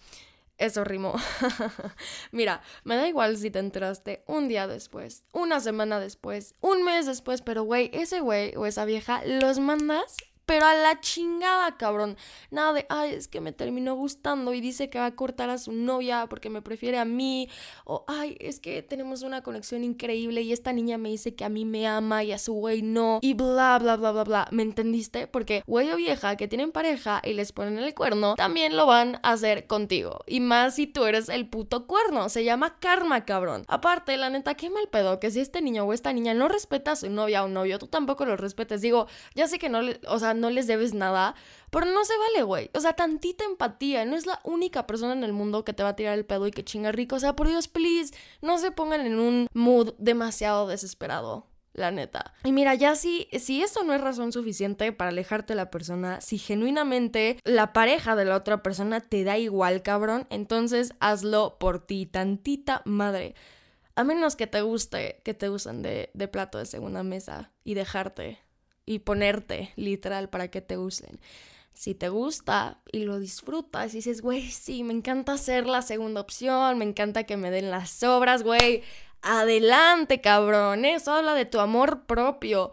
Eso 0.59 0.83
rimó. 0.83 1.15
Mira, 2.31 2.61
me 2.83 2.97
da 2.97 3.07
igual 3.07 3.37
si 3.37 3.49
te 3.49 3.57
enteraste 3.57 4.23
un 4.27 4.47
día 4.47 4.67
después, 4.67 5.25
una 5.31 5.59
semana 5.59 5.99
después, 5.99 6.53
un 6.61 6.83
mes 6.83 7.07
después, 7.07 7.41
pero 7.41 7.63
güey, 7.63 7.89
ese 7.93 8.19
güey 8.19 8.55
o 8.55 8.67
esa 8.67 8.85
vieja 8.85 9.23
los 9.25 9.57
mandas 9.57 10.17
pero 10.45 10.65
a 10.65 10.73
la 10.73 10.99
chingada, 10.99 11.77
cabrón. 11.77 12.17
Nada 12.51 12.73
de, 12.73 12.85
ay, 12.89 13.13
es 13.13 13.27
que 13.27 13.41
me 13.41 13.51
terminó 13.51 13.95
gustando 13.95 14.53
y 14.53 14.61
dice 14.61 14.89
que 14.89 14.99
va 14.99 15.07
a 15.07 15.15
cortar 15.15 15.49
a 15.49 15.57
su 15.57 15.71
novia 15.71 16.27
porque 16.29 16.49
me 16.49 16.61
prefiere 16.61 16.97
a 16.97 17.05
mí. 17.05 17.49
O, 17.85 18.03
ay, 18.07 18.37
es 18.39 18.59
que 18.59 18.81
tenemos 18.83 19.23
una 19.23 19.41
conexión 19.41 19.83
increíble 19.83 20.41
y 20.41 20.53
esta 20.53 20.73
niña 20.73 20.97
me 20.97 21.09
dice 21.09 21.35
que 21.35 21.45
a 21.45 21.49
mí 21.49 21.65
me 21.65 21.87
ama 21.87 22.23
y 22.23 22.31
a 22.31 22.37
su 22.37 22.53
güey 22.53 22.81
no. 22.81 23.19
Y 23.21 23.33
bla, 23.33 23.77
bla, 23.79 23.95
bla, 23.95 24.11
bla, 24.11 24.23
bla. 24.23 24.47
¿Me 24.51 24.63
entendiste? 24.63 25.27
Porque 25.27 25.63
güey 25.65 25.91
o 25.91 25.95
vieja 25.95 26.35
que 26.35 26.47
tienen 26.47 26.71
pareja 26.71 27.21
y 27.23 27.33
les 27.33 27.51
ponen 27.51 27.77
el 27.79 27.93
cuerno, 27.93 28.35
también 28.35 28.77
lo 28.77 28.85
van 28.85 29.15
a 29.23 29.31
hacer 29.31 29.67
contigo. 29.67 30.19
Y 30.27 30.39
más 30.39 30.75
si 30.75 30.87
tú 30.87 31.05
eres 31.05 31.29
el 31.29 31.47
puto 31.47 31.87
cuerno. 31.87 32.29
Se 32.29 32.43
llama 32.43 32.79
karma, 32.79 33.25
cabrón. 33.25 33.63
Aparte, 33.67 34.17
la 34.17 34.29
neta, 34.29 34.55
qué 34.55 34.69
mal 34.69 34.87
pedo 34.89 35.19
que 35.19 35.31
si 35.31 35.39
este 35.39 35.61
niño 35.61 35.85
o 35.85 35.93
esta 35.93 36.13
niña 36.13 36.33
no 36.33 36.47
respeta 36.47 36.91
a 36.91 36.95
su 36.95 37.09
novia 37.09 37.43
o 37.43 37.47
novio, 37.47 37.79
tú 37.79 37.87
tampoco 37.87 38.25
lo 38.25 38.37
respetes. 38.37 38.81
Digo, 38.81 39.07
ya 39.33 39.47
sé 39.47 39.59
que 39.59 39.69
no 39.69 39.81
le, 39.81 39.99
o 40.07 40.19
sea, 40.19 40.33
no 40.35 40.49
les 40.49 40.67
debes 40.67 40.93
nada, 40.93 41.35
pero 41.71 41.85
no 41.87 42.05
se 42.05 42.13
vale, 42.17 42.43
güey. 42.43 42.69
O 42.73 42.79
sea, 42.79 42.93
tantita 42.93 43.45
empatía. 43.45 44.05
No 44.05 44.15
es 44.15 44.25
la 44.25 44.39
única 44.43 44.87
persona 44.87 45.13
en 45.13 45.23
el 45.23 45.33
mundo 45.33 45.65
que 45.65 45.73
te 45.73 45.83
va 45.83 45.89
a 45.89 45.95
tirar 45.95 46.17
el 46.17 46.25
pedo 46.25 46.47
y 46.47 46.51
que 46.51 46.63
chinga 46.63 46.91
rico. 46.91 47.15
O 47.15 47.19
sea, 47.19 47.35
por 47.35 47.47
Dios, 47.47 47.67
please, 47.67 48.13
no 48.41 48.57
se 48.57 48.71
pongan 48.71 49.01
en 49.01 49.19
un 49.19 49.47
mood 49.53 49.93
demasiado 49.97 50.67
desesperado 50.67 51.47
la 51.75 51.91
neta. 51.91 52.33
Y 52.43 52.51
mira, 52.51 52.73
ya 52.73 52.95
si, 52.95 53.27
si 53.37 53.61
esto 53.61 53.83
no 53.83 53.93
es 53.93 54.01
razón 54.01 54.31
suficiente 54.31 54.91
para 54.91 55.09
alejarte 55.09 55.53
de 55.53 55.57
la 55.57 55.69
persona, 55.69 56.21
si 56.21 56.37
genuinamente 56.37 57.39
la 57.43 57.73
pareja 57.73 58.15
de 58.15 58.25
la 58.25 58.37
otra 58.37 58.63
persona 58.63 59.01
te 59.01 59.23
da 59.23 59.37
igual, 59.37 59.83
cabrón, 59.83 60.25
entonces 60.29 60.93
hazlo 60.99 61.57
por 61.59 61.85
ti, 61.85 62.05
tantita 62.05 62.81
madre. 62.85 63.35
A 63.95 64.03
menos 64.03 64.35
que 64.35 64.47
te 64.47 64.61
guste 64.61 65.21
que 65.23 65.33
te 65.33 65.49
usen 65.49 65.81
de, 65.81 66.09
de 66.13 66.27
plato 66.27 66.57
de 66.57 66.65
segunda 66.65 67.03
mesa 67.03 67.51
y 67.63 67.75
dejarte 67.75 68.39
y 68.85 68.99
ponerte 68.99 69.71
literal 69.75 70.29
para 70.29 70.49
que 70.49 70.61
te 70.61 70.77
usen. 70.77 71.19
Si 71.73 71.93
te 71.93 72.09
gusta 72.09 72.79
y 72.91 72.99
lo 72.99 73.19
disfrutas 73.19 73.93
y 73.93 73.97
dices, 73.97 74.21
güey, 74.21 74.49
sí, 74.49 74.83
me 74.83 74.93
encanta 74.93 75.37
ser 75.37 75.67
la 75.67 75.81
segunda 75.81 76.21
opción, 76.21 76.77
me 76.77 76.85
encanta 76.85 77.25
que 77.25 77.35
me 77.35 77.51
den 77.51 77.69
las 77.69 78.01
obras, 78.03 78.43
güey, 78.43 78.83
adelante, 79.21 80.21
cabrón, 80.21 80.85
eso 80.85 81.11
habla 81.13 81.33
de 81.33 81.45
tu 81.45 81.59
amor 81.59 82.05
propio. 82.05 82.71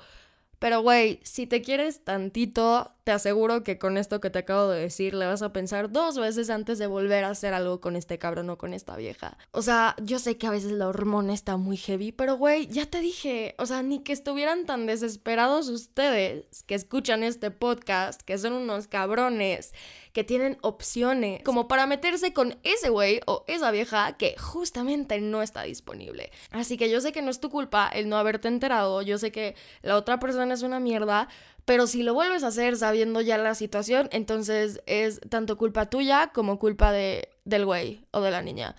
Pero, 0.59 0.81
güey, 0.83 1.19
si 1.25 1.49
te 1.49 1.61
quieres 1.61 2.05
tantito, 2.05 2.95
te 3.05 3.13
aseguro 3.13 3.65
que 3.65 3.79
con 3.79 3.99
esto 3.99 4.21
que 4.21 4.31
te 4.31 4.41
acabo 4.41 4.69
de 4.69 4.81
decir 4.81 5.15
le 5.15 5.27
vas 5.27 5.43
a 5.43 5.53
pensar 5.53 5.91
dos 5.91 6.19
veces 6.19 6.51
antes 6.51 6.79
de 6.79 6.87
volver 6.87 7.25
a 7.25 7.31
hacer 7.31 7.55
algo 7.55 7.81
con 7.81 7.97
este 7.97 8.19
cabrón 8.19 8.49
o 8.51 8.59
con 8.59 8.75
esta 8.75 8.97
vieja. 8.97 9.37
O 9.51 9.63
sea, 9.63 9.97
yo 10.03 10.19
sé 10.19 10.39
que 10.39 10.47
a 10.47 10.51
veces 10.51 10.73
la 10.73 10.89
hormona 10.89 11.35
está 11.35 11.57
muy 11.57 11.77
heavy, 11.77 12.13
pero 12.13 12.37
güey, 12.37 12.69
ya 12.69 12.87
te 12.87 13.01
dije, 13.01 13.55
o 13.59 13.67
sea, 13.67 13.83
ni 13.83 14.01
que 14.01 14.13
estuvieran 14.13 14.67
tan 14.67 14.87
desesperados 14.87 15.69
ustedes 15.69 16.63
que 16.65 16.75
escuchan 16.75 17.25
este 17.25 17.51
podcast, 17.51 18.23
que 18.23 18.39
son 18.39 18.53
unos 18.53 18.87
cabrones, 18.87 19.73
que 20.13 20.25
tienen 20.25 20.59
opciones 20.61 21.43
como 21.43 21.69
para 21.69 21.87
meterse 21.87 22.33
con 22.33 22.59
ese 22.63 22.91
güey 22.91 23.21
o 23.27 23.45
esa 23.49 23.71
vieja 23.71 24.17
que 24.17 24.37
justamente 24.39 25.21
no 25.21 25.43
está 25.43 25.63
disponible. 25.63 26.31
Así 26.51 26.77
que 26.77 26.91
yo 26.91 27.01
sé 27.01 27.13
que 27.13 27.23
no 27.23 27.31
es 27.31 27.41
tu 27.41 27.51
culpa 27.51 27.89
el 27.89 28.09
no 28.09 28.17
haberte 28.17 28.49
enterado, 28.49 29.03
yo 29.03 29.19
sé 29.19 29.33
que 29.33 29.57
la 29.81 29.97
otra 29.97 30.21
persona 30.21 30.55
es 30.55 30.63
una 30.63 30.81
mierda, 30.81 31.29
pero 31.65 31.87
si 31.87 32.03
lo 32.03 32.15
vuelves 32.15 32.43
a 32.45 32.49
hacer 32.49 32.77
sabiendo 32.77 33.21
ya 33.21 33.39
la 33.39 33.55
situación, 33.55 34.09
entonces 34.13 34.83
es 34.87 35.21
tanto 35.29 35.57
culpa 35.57 35.87
tuya 35.87 36.33
como 36.33 36.59
culpa 36.59 36.93
de, 36.93 37.29
del 37.45 37.65
güey 37.65 38.07
o 38.11 38.21
de 38.21 38.31
la 38.31 38.43
niña. 38.43 38.77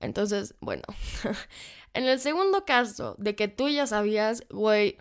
Entonces, 0.00 0.54
bueno, 0.60 0.82
en 1.94 2.04
el 2.04 2.20
segundo 2.20 2.64
caso 2.64 3.14
de 3.18 3.34
que 3.34 3.48
tú 3.48 3.68
ya 3.68 3.86
sabías, 3.86 4.44
güey, 4.50 4.96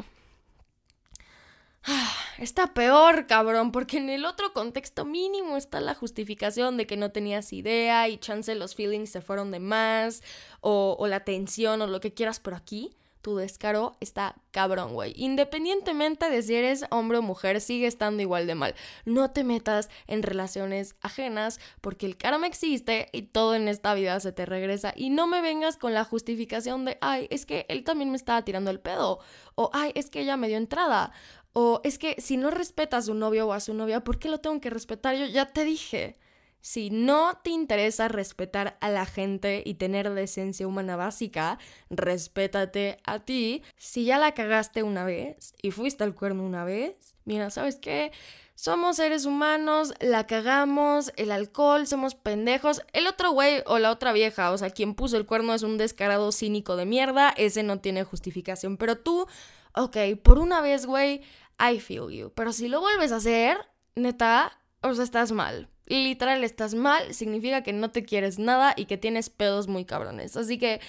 Está 2.38 2.74
peor, 2.74 3.28
cabrón, 3.28 3.72
porque 3.72 3.98
en 3.98 4.10
el 4.10 4.26
otro 4.26 4.54
contexto 4.54 5.06
mínimo 5.06 5.58
está 5.58 5.80
la 5.80 5.94
justificación 5.94 6.78
de 6.78 6.88
que 6.88 6.98
no 6.98 7.12
tenías 7.12 7.54
idea 7.54 8.08
y 8.10 8.18
chance 8.18 8.54
los 8.56 8.76
feelings 8.76 9.10
se 9.10 9.22
fueron 9.22 9.52
de 9.52 9.60
más 9.60 10.24
o, 10.62 11.06
la 11.08 11.22
tensión 11.22 11.82
o 11.82 11.88
lo 11.88 12.00
que 12.00 12.14
quieras, 12.14 12.40
pero 12.40 12.56
aquí 12.56 12.92
tu 13.26 13.36
descaro 13.38 13.98
está 14.02 14.36
cabrón, 14.52 14.94
güey. 14.94 15.12
Independientemente 15.16 16.30
de 16.30 16.44
si 16.44 16.54
eres 16.54 16.86
hombre 16.92 17.18
o 17.18 17.22
mujer, 17.24 17.60
sigue 17.60 17.88
estando 17.88 18.22
igual 18.22 18.46
de 18.46 18.54
mal. 18.54 18.76
No 19.04 19.32
te 19.32 19.44
metas 19.44 19.90
en 20.06 20.22
relaciones 20.22 20.96
ajenas 21.02 21.60
porque 21.82 22.06
el 22.06 22.18
karma 22.18 22.46
existe 22.46 23.10
y 23.14 23.24
todo 23.24 23.56
en 23.56 23.68
esta 23.68 23.96
vida 23.96 24.20
se 24.20 24.32
te 24.32 24.46
regresa. 24.46 24.94
Y 24.96 25.10
no 25.10 25.26
me 25.26 25.42
vengas 25.42 25.76
con 25.76 25.96
la 25.96 26.04
justificación 26.04 26.86
de, 26.86 27.00
ay, 27.02 27.26
es 27.32 27.48
que 27.48 27.66
él 27.68 27.84
también 27.84 28.12
me 28.12 28.16
estaba 28.16 28.46
tirando 28.46 28.70
el 28.70 28.80
pedo. 28.80 29.18
O, 29.56 29.72
ay, 29.74 29.92
es 29.96 30.12
que 30.12 30.22
ella 30.22 30.38
me 30.38 30.48
dio 30.48 30.58
entrada. 30.58 31.12
O 31.54 31.82
es 31.84 31.98
que 31.98 32.22
si 32.22 32.38
no 32.38 32.52
respetas 32.52 33.06
a 33.06 33.08
su 33.08 33.16
novio 33.16 33.48
o 33.48 33.54
a 33.54 33.60
su 33.60 33.74
novia, 33.74 34.04
¿por 34.04 34.20
qué 34.20 34.30
lo 34.30 34.38
tengo 34.38 34.62
que 34.62 34.70
respetar? 34.70 35.16
Yo 35.16 35.26
ya 35.26 35.48
te 35.48 35.64
dije. 35.64 36.20
Si 36.66 36.90
no 36.90 37.38
te 37.44 37.52
interesa 37.52 38.08
respetar 38.08 38.76
a 38.82 38.90
la 38.90 39.06
gente 39.06 39.62
y 39.64 39.76
tener 39.76 40.12
decencia 40.12 40.66
humana 40.66 40.96
básica, 40.96 41.60
respétate 41.92 42.98
a 43.04 43.20
ti. 43.20 43.62
Si 43.78 44.04
ya 44.04 44.18
la 44.18 44.34
cagaste 44.34 44.82
una 44.82 45.04
vez 45.04 45.54
y 45.62 45.70
fuiste 45.70 46.04
al 46.04 46.16
cuerno 46.16 46.44
una 46.44 46.64
vez, 46.64 47.14
mira, 47.24 47.52
¿sabes 47.52 47.76
qué? 47.76 48.12
Somos 48.56 48.96
seres 48.96 49.28
humanos, 49.28 49.94
la 50.00 50.26
cagamos, 50.26 51.14
el 51.18 51.32
alcohol, 51.32 51.86
somos 51.86 52.16
pendejos. 52.16 52.82
El 52.94 53.06
otro 53.06 53.30
güey 53.30 53.62
o 53.68 53.78
la 53.78 53.92
otra 53.92 54.12
vieja, 54.12 54.50
o 54.50 54.58
sea, 54.58 54.72
quien 54.72 54.96
puso 54.96 55.18
el 55.18 55.28
cuerno 55.28 55.54
es 55.54 55.62
un 55.62 55.78
descarado 55.78 56.32
cínico 56.32 56.76
de 56.78 56.88
mierda, 56.88 57.30
ese 57.38 57.62
no 57.62 57.80
tiene 57.80 58.04
justificación. 58.06 58.78
Pero 58.78 58.98
tú, 58.98 59.28
ok, 59.76 59.98
por 60.24 60.40
una 60.40 60.62
vez, 60.62 60.88
güey, 60.88 61.22
I 61.60 61.80
feel 61.80 62.10
you. 62.10 62.32
Pero 62.34 62.52
si 62.52 62.70
lo 62.70 62.82
vuelves 62.82 63.12
a 63.12 63.18
hacer, 63.18 63.60
neta, 63.94 64.60
o 64.82 64.96
sea, 64.96 65.04
estás 65.04 65.32
mal. 65.32 65.70
Literal, 65.86 66.44
estás 66.44 66.74
mal, 66.74 67.14
significa 67.14 67.62
que 67.62 67.74
no 67.74 67.92
te 67.92 68.04
quieres 68.04 68.40
nada 68.40 68.74
y 68.76 68.86
que 68.86 68.98
tienes 68.98 69.30
pedos 69.30 69.68
muy 69.68 69.86
cabrones. 69.86 70.36
Así 70.36 70.58
que 70.58 70.82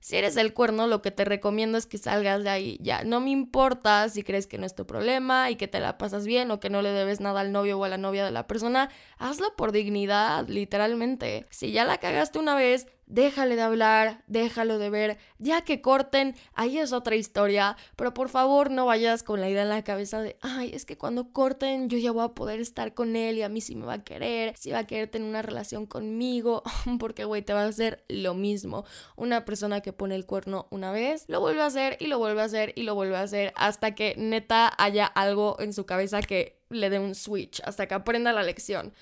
si 0.00 0.16
eres 0.16 0.36
el 0.38 0.54
cuerno, 0.54 0.86
lo 0.86 1.02
que 1.02 1.10
te 1.10 1.26
recomiendo 1.26 1.76
es 1.76 1.84
que 1.84 1.98
salgas 1.98 2.42
de 2.42 2.48
ahí. 2.48 2.78
Ya, 2.80 3.04
no 3.04 3.20
me 3.20 3.30
importa 3.30 4.08
si 4.08 4.22
crees 4.22 4.46
que 4.46 4.56
no 4.56 4.64
es 4.64 4.74
tu 4.74 4.86
problema 4.86 5.50
y 5.50 5.56
que 5.56 5.68
te 5.68 5.78
la 5.78 5.98
pasas 5.98 6.26
bien 6.26 6.50
o 6.50 6.58
que 6.58 6.70
no 6.70 6.80
le 6.80 6.90
debes 6.90 7.20
nada 7.20 7.40
al 7.40 7.52
novio 7.52 7.78
o 7.78 7.84
a 7.84 7.88
la 7.88 7.98
novia 7.98 8.24
de 8.24 8.30
la 8.30 8.46
persona. 8.46 8.90
Hazlo 9.18 9.54
por 9.56 9.72
dignidad, 9.72 10.48
literalmente. 10.48 11.46
Si 11.50 11.70
ya 11.72 11.84
la 11.84 11.98
cagaste 11.98 12.38
una 12.38 12.54
vez, 12.54 12.86
déjale 13.10 13.56
de 13.56 13.62
hablar, 13.62 14.22
déjalo 14.28 14.78
de 14.78 14.88
ver, 14.88 15.18
ya 15.38 15.62
que 15.62 15.80
corten, 15.82 16.36
ahí 16.54 16.78
es 16.78 16.92
otra 16.92 17.16
historia, 17.16 17.76
pero 17.96 18.14
por 18.14 18.28
favor 18.28 18.70
no 18.70 18.86
vayas 18.86 19.22
con 19.24 19.40
la 19.40 19.50
idea 19.50 19.62
en 19.62 19.68
la 19.68 19.82
cabeza 19.82 20.22
de, 20.22 20.36
ay, 20.40 20.70
es 20.72 20.84
que 20.84 20.96
cuando 20.96 21.32
corten 21.32 21.88
yo 21.88 21.98
ya 21.98 22.12
voy 22.12 22.24
a 22.24 22.28
poder 22.28 22.60
estar 22.60 22.94
con 22.94 23.16
él 23.16 23.36
y 23.38 23.42
a 23.42 23.48
mí 23.48 23.60
sí 23.60 23.74
me 23.74 23.84
va 23.84 23.94
a 23.94 24.04
querer, 24.04 24.56
sí 24.56 24.70
va 24.70 24.78
a 24.78 24.86
querer 24.86 25.08
tener 25.08 25.28
una 25.28 25.42
relación 25.42 25.86
conmigo, 25.86 26.62
porque 27.00 27.24
güey, 27.24 27.42
te 27.42 27.52
va 27.52 27.64
a 27.64 27.68
hacer 27.68 28.04
lo 28.08 28.34
mismo. 28.34 28.84
Una 29.16 29.44
persona 29.44 29.80
que 29.80 29.92
pone 29.92 30.14
el 30.14 30.24
cuerno 30.24 30.68
una 30.70 30.92
vez, 30.92 31.24
lo 31.26 31.40
vuelve 31.40 31.62
a 31.62 31.66
hacer 31.66 31.96
y 31.98 32.06
lo 32.06 32.18
vuelve 32.18 32.42
a 32.42 32.44
hacer 32.44 32.72
y 32.76 32.84
lo 32.84 32.94
vuelve 32.94 33.16
a 33.16 33.22
hacer 33.22 33.52
hasta 33.56 33.94
que 33.94 34.14
neta 34.16 34.72
haya 34.78 35.06
algo 35.06 35.56
en 35.58 35.72
su 35.72 35.84
cabeza 35.84 36.22
que 36.22 36.60
le 36.68 36.90
dé 36.90 37.00
un 37.00 37.16
switch, 37.16 37.60
hasta 37.64 37.88
que 37.88 37.94
aprenda 37.94 38.32
la 38.32 38.44
lección 38.44 38.92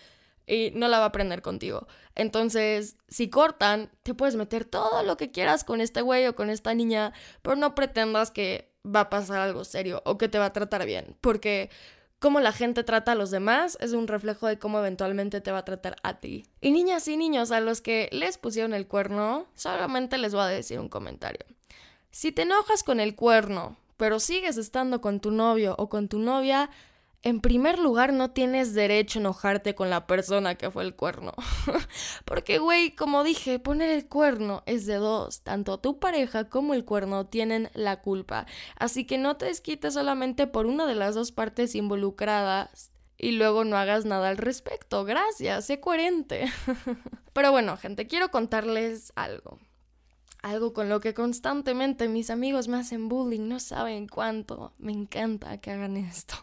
y 0.49 0.73
no 0.75 0.89
la 0.89 0.99
va 0.99 1.05
a 1.05 1.09
aprender 1.09 1.43
contigo. 1.43 1.87
Entonces, 2.15 2.97
si 3.09 3.29
cortan, 3.29 3.91
te 4.03 4.15
puedes 4.15 4.37
meter 4.37 4.65
todo 4.65 5.03
lo 5.03 5.17
que 5.17 5.31
quieras 5.31 5.63
con 5.63 5.81
este 5.81 6.01
güey 6.01 6.27
o 6.27 6.35
con 6.35 6.51
esta 6.51 6.75
niña, 6.75 7.13
pero 7.43 7.57
no 7.57 7.75
pretendas 7.75 8.31
que 8.31 8.73
va 8.85 9.01
a 9.01 9.11
pasar 9.11 9.39
algo 9.39 9.65
serio 9.65 10.03
o 10.05 10.19
que 10.19 10.29
te 10.29 10.39
va 10.39 10.47
a 10.47 10.53
tratar 10.53 10.87
bien, 10.87 11.17
porque 11.21 11.71
cómo 12.19 12.41
la 12.41 12.53
gente 12.53 12.83
trata 12.85 13.13
a 13.13 13.15
los 13.15 13.31
demás 13.31 13.77
es 13.81 13.93
un 13.93 14.09
reflejo 14.09 14.47
de 14.47 14.59
cómo 14.59 14.79
eventualmente 14.79 15.41
te 15.41 15.53
va 15.53 15.59
a 15.59 15.65
tratar 15.65 15.97
a 16.03 16.21
ti. 16.21 16.47
Y 16.61 16.71
niñas 16.71 17.07
y 17.09 17.17
niños 17.17 17.51
a 17.51 17.61
los 17.61 17.81
que 17.81 18.09
les 18.13 18.39
pusieron 18.39 18.75
el 18.75 18.87
cuerno, 18.87 19.47
solamente 19.55 20.19
les 20.19 20.33
voy 20.33 20.43
a 20.43 20.47
decir 20.47 20.81
un 20.81 20.89
comentario. 20.89 21.45
Si 22.11 22.33
te 22.33 22.43
enojas 22.43 22.83
con 22.83 23.01
el 23.01 23.15
cuerno, 23.15 23.77
pero 23.97 24.21
sigues 24.21 24.57
estando 24.57 25.01
con 25.01 25.21
tu 25.21 25.31
novio 25.31 25.75
o 25.79 25.89
con 25.89 26.09
tu 26.09 26.19
novia, 26.19 26.71
en 27.29 27.41
primer 27.41 27.79
lugar, 27.79 28.12
no 28.12 28.31
tienes 28.31 28.73
derecho 28.73 29.19
a 29.19 29.21
enojarte 29.21 29.75
con 29.75 29.91
la 29.91 30.07
persona 30.07 30.55
que 30.55 30.71
fue 30.71 30.83
el 30.83 30.95
cuerno. 30.95 31.33
Porque, 32.25 32.59
güey, 32.59 32.95
como 32.95 33.23
dije, 33.23 33.59
poner 33.59 33.91
el 33.91 34.09
cuerno 34.09 34.62
es 34.67 34.87
de 34.87 34.95
dos. 34.95 35.43
Tanto 35.43 35.79
tu 35.79 35.99
pareja 35.99 36.49
como 36.49 36.73
el 36.73 36.85
cuerno 36.85 37.27
tienen 37.27 37.71
la 37.75 38.01
culpa. 38.01 38.47
Así 38.77 39.05
que 39.05 39.19
no 39.19 39.37
te 39.37 39.47
desquites 39.47 39.95
solamente 39.95 40.47
por 40.47 40.67
una 40.67 40.87
de 40.87 40.95
las 40.95 41.14
dos 41.14 41.31
partes 41.31 41.75
involucradas 41.75 42.95
y 43.19 43.33
luego 43.33 43.64
no 43.64 43.77
hagas 43.77 44.07
nada 44.07 44.31
al 44.31 44.38
respecto. 44.38 45.05
Gracias, 45.05 45.67
sé 45.67 45.81
coherente. 45.81 46.47
Pero 47.35 47.53
bueno, 47.53 47.77
gente, 47.77 48.07
quiero 48.07 48.31
contarles 48.31 49.12
algo. 49.17 49.59
Algo 50.41 50.73
con 50.73 50.88
lo 50.88 51.01
que 51.01 51.14
constantemente 51.14 52.09
mis 52.09 52.31
amigos 52.31 52.69
me 52.69 52.79
hacen 52.79 53.09
bullying. 53.09 53.49
No 53.49 53.61
saben 53.61 54.09
cuánto. 54.09 54.73
Me 54.79 54.93
encanta 54.93 55.59
que 55.59 55.73
hagan 55.73 55.97
esto. 55.97 56.37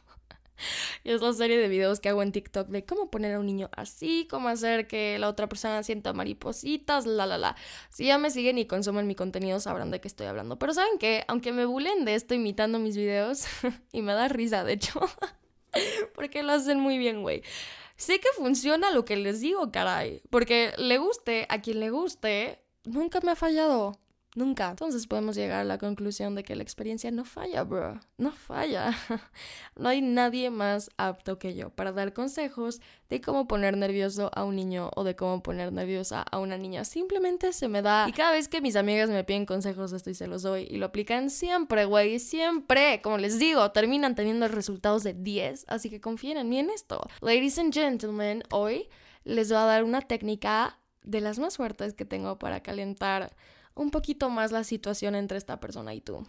Y 1.04 1.12
es 1.12 1.22
la 1.22 1.34
serie 1.34 1.58
de 1.58 1.68
videos 1.68 2.00
que 2.00 2.10
hago 2.10 2.24
en 2.24 2.32
TikTok 2.32 2.68
de 2.68 2.86
cómo 2.86 3.12
poner 3.12 3.36
a 3.36 3.40
un 3.40 3.46
niño 3.46 3.70
así, 3.76 4.28
cómo 4.30 4.50
hacer 4.50 4.88
que 4.88 5.20
la 5.20 5.30
otra 5.30 5.48
persona 5.48 5.84
sienta 5.84 6.14
maripositas, 6.14 7.06
la, 7.06 7.26
la, 7.26 7.38
la. 7.38 7.56
Si 7.90 8.06
ya 8.06 8.18
me 8.18 8.30
siguen 8.30 8.58
y 8.58 8.66
consumen 8.66 9.08
mi 9.08 9.16
contenido 9.16 9.60
sabrán 9.60 9.92
de 9.92 10.02
qué 10.02 10.08
estoy 10.08 10.28
hablando. 10.28 10.58
Pero 10.58 10.74
¿saben 10.74 10.98
qué? 11.00 11.24
Aunque 11.28 11.52
me 11.52 11.66
bulen 11.66 12.06
de 12.06 12.16
esto 12.16 12.34
imitando 12.34 12.80
mis 12.80 12.98
videos, 12.98 13.46
y 13.92 14.02
me 14.02 14.14
da 14.14 14.28
risa, 14.28 14.64
de 14.64 14.74
hecho, 14.74 15.00
porque 16.16 16.44
lo 16.44 16.54
hacen 16.54 16.80
muy 16.80 16.98
bien, 16.98 17.22
güey. 17.22 17.44
Sé 17.98 18.20
que 18.20 18.28
funciona 18.36 18.92
lo 18.92 19.06
que 19.06 19.16
les 19.16 19.40
digo, 19.40 19.72
caray. 19.72 20.22
Porque 20.30 20.74
le 20.78 20.98
guste 20.98 21.46
a 21.50 21.62
quien 21.62 21.80
le 21.80 21.90
guste, 21.92 22.62
nunca 22.84 23.22
me 23.22 23.32
ha 23.32 23.36
fallado. 23.36 23.98
Nunca. 24.36 24.70
Entonces 24.70 25.08
podemos 25.08 25.38
llegar 25.38 25.62
a 25.62 25.64
la 25.64 25.78
conclusión 25.78 26.36
de 26.36 26.44
que 26.44 26.58
la 26.58 26.64
experiencia 26.64 27.10
no 27.10 27.24
falla, 27.24 27.64
bro. 27.64 28.00
No 28.18 28.32
falla. 28.32 28.94
No 29.78 29.90
hay 29.90 30.02
nadie 30.02 30.50
más 30.52 30.90
apto 30.96 31.38
que 31.38 31.54
yo 31.54 31.70
para 31.70 31.92
dar 31.92 32.14
consejos 32.14 32.80
de 33.10 33.20
cómo 33.20 33.46
poner 33.46 33.76
nervioso 33.76 34.32
a 34.34 34.46
un 34.46 34.56
niño 34.56 34.90
o 34.96 35.04
de 35.04 35.18
cómo 35.18 35.44
poner 35.44 35.74
nerviosa 35.74 36.22
a 36.22 36.40
una 36.40 36.58
niña. 36.58 36.86
Simplemente 36.86 37.52
se 37.52 37.68
me 37.68 37.82
da. 37.82 38.08
Y 38.08 38.14
cada 38.14 38.32
vez 38.32 38.48
que 38.48 38.62
mis 38.62 38.78
amigas 38.78 39.10
me 39.10 39.26
piden 39.26 39.46
consejos, 39.46 39.92
esto 39.92 40.10
y 40.10 40.14
se 40.14 40.28
los 40.28 40.44
doy. 40.44 40.68
Y 40.70 40.78
lo 40.78 40.88
aplican 40.88 41.30
siempre, 41.30 41.84
güey. 41.84 42.20
Siempre. 42.20 43.02
Como 43.02 43.18
les 43.18 43.38
digo, 43.38 43.70
terminan 43.72 44.16
teniendo 44.16 44.48
resultados 44.48 45.04
de 45.04 45.14
10. 45.14 45.66
Así 45.68 45.90
que 45.90 46.00
confíen 46.00 46.38
en 46.38 46.48
mí 46.48 46.60
en 46.60 46.70
esto. 46.70 47.06
Ladies 47.20 47.60
and 47.60 47.74
gentlemen, 47.74 48.44
hoy 48.52 48.88
les 49.26 49.50
voy 49.50 49.58
a 49.58 49.66
dar 49.66 49.84
una 49.84 50.02
técnica 50.02 50.80
de 51.04 51.22
las 51.22 51.38
más 51.38 51.58
fuertes 51.58 51.94
que 51.94 52.06
tengo 52.06 52.40
para 52.40 52.62
calentar 52.62 53.36
un 53.76 53.92
poquito 53.92 54.30
más 54.30 54.52
la 54.52 54.64
situación 54.64 55.16
entre 55.16 55.38
esta 55.38 55.60
persona 55.60 55.94
y 55.94 56.02
tú. 56.02 56.26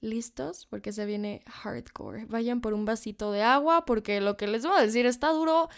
¿Listos? 0.00 0.66
Porque 0.70 0.92
se 0.92 1.04
viene 1.04 1.42
hardcore. 1.46 2.24
Vayan 2.26 2.60
por 2.62 2.72
un 2.72 2.86
vasito 2.86 3.32
de 3.32 3.42
agua 3.42 3.84
porque 3.84 4.20
lo 4.20 4.36
que 4.36 4.46
les 4.46 4.64
voy 4.64 4.78
a 4.78 4.82
decir 4.82 5.04
está 5.04 5.30
duro. 5.30 5.68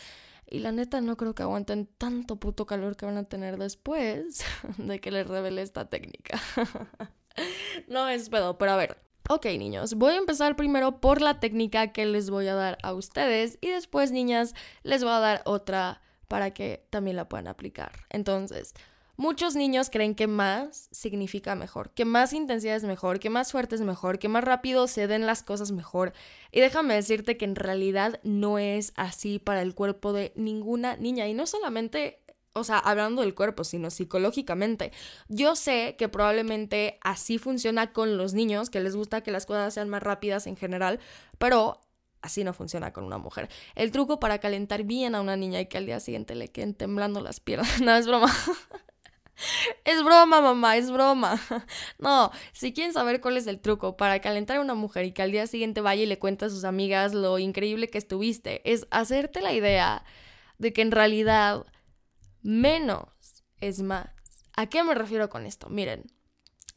Y 0.48 0.60
la 0.60 0.70
neta 0.70 1.00
no 1.00 1.16
creo 1.16 1.34
que 1.34 1.42
aguanten 1.42 1.86
tanto 1.86 2.36
puto 2.36 2.66
calor 2.66 2.96
que 2.96 3.06
van 3.06 3.16
a 3.16 3.24
tener 3.24 3.56
después 3.56 4.44
de 4.76 5.00
que 5.00 5.10
les 5.10 5.26
revele 5.26 5.62
esta 5.62 5.88
técnica. 5.88 6.40
no 7.88 8.08
es 8.08 8.28
pedo, 8.28 8.58
pero 8.58 8.72
a 8.72 8.76
ver. 8.76 8.98
Ok 9.28 9.46
niños, 9.46 9.94
voy 9.94 10.14
a 10.14 10.18
empezar 10.18 10.56
primero 10.56 11.00
por 11.00 11.22
la 11.22 11.38
técnica 11.38 11.92
que 11.92 12.04
les 12.06 12.28
voy 12.28 12.48
a 12.48 12.54
dar 12.54 12.76
a 12.82 12.92
ustedes 12.92 13.56
y 13.60 13.68
después 13.68 14.10
niñas 14.10 14.52
les 14.82 15.04
voy 15.04 15.12
a 15.12 15.20
dar 15.20 15.42
otra 15.46 16.02
para 16.26 16.50
que 16.50 16.86
también 16.90 17.16
la 17.16 17.28
puedan 17.28 17.46
aplicar. 17.46 17.92
Entonces, 18.10 18.74
Muchos 19.16 19.54
niños 19.54 19.90
creen 19.90 20.14
que 20.14 20.26
más 20.26 20.88
significa 20.90 21.54
mejor, 21.54 21.90
que 21.90 22.04
más 22.06 22.32
intensidad 22.32 22.76
es 22.76 22.84
mejor, 22.84 23.20
que 23.20 23.28
más 23.28 23.52
fuerte 23.52 23.74
es 23.74 23.82
mejor, 23.82 24.18
que 24.18 24.28
más 24.28 24.42
rápido 24.42 24.86
se 24.88 25.06
den 25.06 25.26
las 25.26 25.42
cosas 25.42 25.70
mejor. 25.70 26.14
Y 26.50 26.60
déjame 26.60 26.94
decirte 26.94 27.36
que 27.36 27.44
en 27.44 27.54
realidad 27.54 28.20
no 28.22 28.58
es 28.58 28.94
así 28.96 29.38
para 29.38 29.60
el 29.60 29.74
cuerpo 29.74 30.12
de 30.14 30.32
ninguna 30.34 30.96
niña. 30.96 31.28
Y 31.28 31.34
no 31.34 31.46
solamente, 31.46 32.22
o 32.54 32.64
sea, 32.64 32.78
hablando 32.78 33.20
del 33.20 33.34
cuerpo, 33.34 33.64
sino 33.64 33.90
psicológicamente. 33.90 34.92
Yo 35.28 35.56
sé 35.56 35.94
que 35.98 36.08
probablemente 36.08 36.98
así 37.02 37.36
funciona 37.36 37.92
con 37.92 38.16
los 38.16 38.32
niños, 38.32 38.70
que 38.70 38.80
les 38.80 38.96
gusta 38.96 39.20
que 39.20 39.30
las 39.30 39.44
cosas 39.44 39.74
sean 39.74 39.90
más 39.90 40.02
rápidas 40.02 40.46
en 40.46 40.56
general, 40.56 41.00
pero 41.38 41.80
Así 42.22 42.44
no 42.44 42.54
funciona 42.54 42.92
con 42.92 43.02
una 43.02 43.18
mujer. 43.18 43.48
El 43.74 43.90
truco 43.90 44.20
para 44.20 44.38
calentar 44.38 44.84
bien 44.84 45.16
a 45.16 45.20
una 45.20 45.36
niña 45.36 45.60
y 45.60 45.66
que 45.66 45.76
al 45.78 45.86
día 45.86 45.98
siguiente 45.98 46.36
le 46.36 46.48
queden 46.48 46.74
temblando 46.74 47.20
las 47.20 47.40
piernas. 47.40 47.80
No, 47.82 47.96
es 47.96 48.06
broma. 48.06 48.32
Es 49.84 50.02
broma, 50.04 50.40
mamá, 50.40 50.76
es 50.76 50.90
broma. 50.90 51.40
No, 51.98 52.30
si 52.52 52.72
quieren 52.72 52.92
saber 52.92 53.20
cuál 53.20 53.36
es 53.36 53.46
el 53.46 53.60
truco 53.60 53.96
para 53.96 54.20
calentar 54.20 54.56
a 54.56 54.60
una 54.60 54.74
mujer 54.74 55.04
y 55.04 55.12
que 55.12 55.22
al 55.22 55.32
día 55.32 55.46
siguiente 55.46 55.80
vaya 55.80 56.02
y 56.02 56.06
le 56.06 56.18
cuente 56.18 56.44
a 56.44 56.50
sus 56.50 56.64
amigas 56.64 57.14
lo 57.14 57.38
increíble 57.38 57.88
que 57.88 57.98
estuviste, 57.98 58.62
es 58.70 58.86
hacerte 58.90 59.40
la 59.40 59.52
idea 59.52 60.04
de 60.58 60.72
que 60.72 60.82
en 60.82 60.90
realidad 60.90 61.66
menos 62.42 63.08
es 63.60 63.82
más. 63.82 64.08
¿A 64.56 64.66
qué 64.66 64.82
me 64.82 64.94
refiero 64.94 65.28
con 65.28 65.46
esto? 65.46 65.68
Miren, 65.68 66.04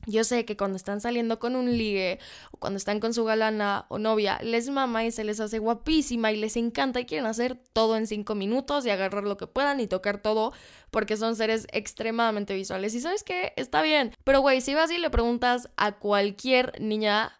yo 0.06 0.24
sé 0.24 0.46
que 0.46 0.58
cuando 0.58 0.78
están 0.78 1.02
saliendo 1.02 1.40
con 1.40 1.56
un 1.56 1.78
ligue 1.78 2.20
o 2.52 2.58
cuando 2.58 2.78
están 2.78 3.00
con 3.00 3.14
su 3.14 3.24
galana 3.26 3.86
o 3.90 3.98
novia, 3.98 4.40
les 4.44 4.70
mama 4.70 5.06
y 5.06 5.12
se 5.12 5.24
les 5.24 5.40
hace 5.40 5.60
guapísima 5.60 6.32
y 6.32 6.38
les 6.38 6.56
encanta 6.58 7.00
y 7.00 7.06
quieren 7.06 7.26
hacer 7.26 7.56
todo 7.74 7.98
en 7.98 8.08
cinco 8.08 8.36
minutos 8.36 8.86
y 8.86 8.90
agarrar 8.90 9.24
lo 9.24 9.38
que 9.38 9.48
puedan 9.48 9.80
y 9.80 9.88
tocar 9.88 10.22
todo 10.22 10.54
porque 10.92 11.18
son 11.18 11.36
seres 11.36 11.68
extremadamente 11.72 12.54
visuales. 12.54 12.94
Y 12.96 13.02
sabes 13.02 13.24
qué, 13.24 13.54
está 13.56 13.82
bien. 13.82 14.14
Pero 14.24 14.42
güey, 14.42 14.62
si 14.62 14.74
vas 14.74 14.92
y 14.92 14.98
le 14.98 15.10
preguntas 15.10 15.70
a 15.78 15.94
cualquier 15.94 16.80
niña, 16.80 17.40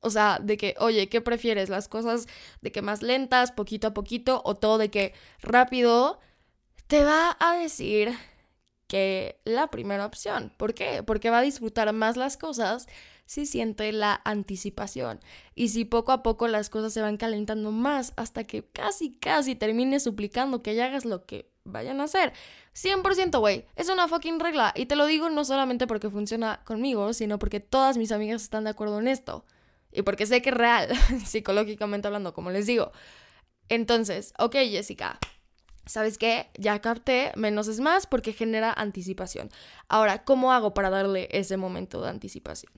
o 0.00 0.10
sea, 0.10 0.38
de 0.42 0.56
que, 0.56 0.74
oye, 0.78 1.08
¿qué 1.08 1.20
prefieres? 1.20 1.68
¿Las 1.68 1.88
cosas 1.88 2.26
de 2.60 2.72
que 2.72 2.82
más 2.82 3.02
lentas, 3.02 3.52
poquito 3.52 3.88
a 3.88 3.94
poquito 3.94 4.42
o 4.44 4.56
todo 4.56 4.78
de 4.78 4.90
que 4.90 5.14
rápido? 5.40 6.18
Te 6.88 7.04
va 7.04 7.36
a 7.40 7.56
decir 7.56 8.12
que 8.92 9.40
la 9.46 9.68
primera 9.68 10.04
opción. 10.04 10.52
¿Por 10.58 10.74
qué? 10.74 11.02
Porque 11.02 11.30
va 11.30 11.38
a 11.38 11.42
disfrutar 11.42 11.90
más 11.94 12.18
las 12.18 12.36
cosas 12.36 12.86
si 13.24 13.46
siente 13.46 13.90
la 13.90 14.20
anticipación 14.26 15.18
y 15.54 15.70
si 15.70 15.86
poco 15.86 16.12
a 16.12 16.22
poco 16.22 16.46
las 16.46 16.68
cosas 16.68 16.92
se 16.92 17.00
van 17.00 17.16
calentando 17.16 17.72
más 17.72 18.12
hasta 18.16 18.44
que 18.44 18.66
casi, 18.66 19.14
casi 19.18 19.54
termine 19.54 19.98
suplicando 19.98 20.62
que 20.62 20.74
ya 20.74 20.84
hagas 20.84 21.06
lo 21.06 21.24
que 21.24 21.50
vayan 21.64 22.02
a 22.02 22.04
hacer. 22.04 22.34
100% 22.74 23.38
güey, 23.40 23.64
es 23.76 23.88
una 23.88 24.08
fucking 24.08 24.38
regla 24.38 24.74
y 24.76 24.84
te 24.84 24.94
lo 24.94 25.06
digo 25.06 25.30
no 25.30 25.46
solamente 25.46 25.86
porque 25.86 26.10
funciona 26.10 26.60
conmigo, 26.66 27.14
sino 27.14 27.38
porque 27.38 27.60
todas 27.60 27.96
mis 27.96 28.12
amigas 28.12 28.42
están 28.42 28.64
de 28.64 28.70
acuerdo 28.70 29.00
en 29.00 29.08
esto 29.08 29.46
y 29.90 30.02
porque 30.02 30.26
sé 30.26 30.42
que 30.42 30.50
es 30.50 30.54
real, 30.54 30.90
psicológicamente 31.24 32.08
hablando, 32.08 32.34
como 32.34 32.50
les 32.50 32.66
digo. 32.66 32.92
Entonces, 33.70 34.34
ok 34.38 34.56
Jessica, 34.56 35.18
¿Sabes 35.86 36.16
qué? 36.18 36.48
Ya 36.56 36.80
capté, 36.80 37.32
menos 37.34 37.68
es 37.68 37.80
más 37.80 38.06
porque 38.06 38.32
genera 38.32 38.72
anticipación. 38.72 39.50
Ahora, 39.88 40.24
¿cómo 40.24 40.52
hago 40.52 40.74
para 40.74 40.90
darle 40.90 41.28
ese 41.32 41.56
momento 41.56 42.00
de 42.00 42.10
anticipación? 42.10 42.72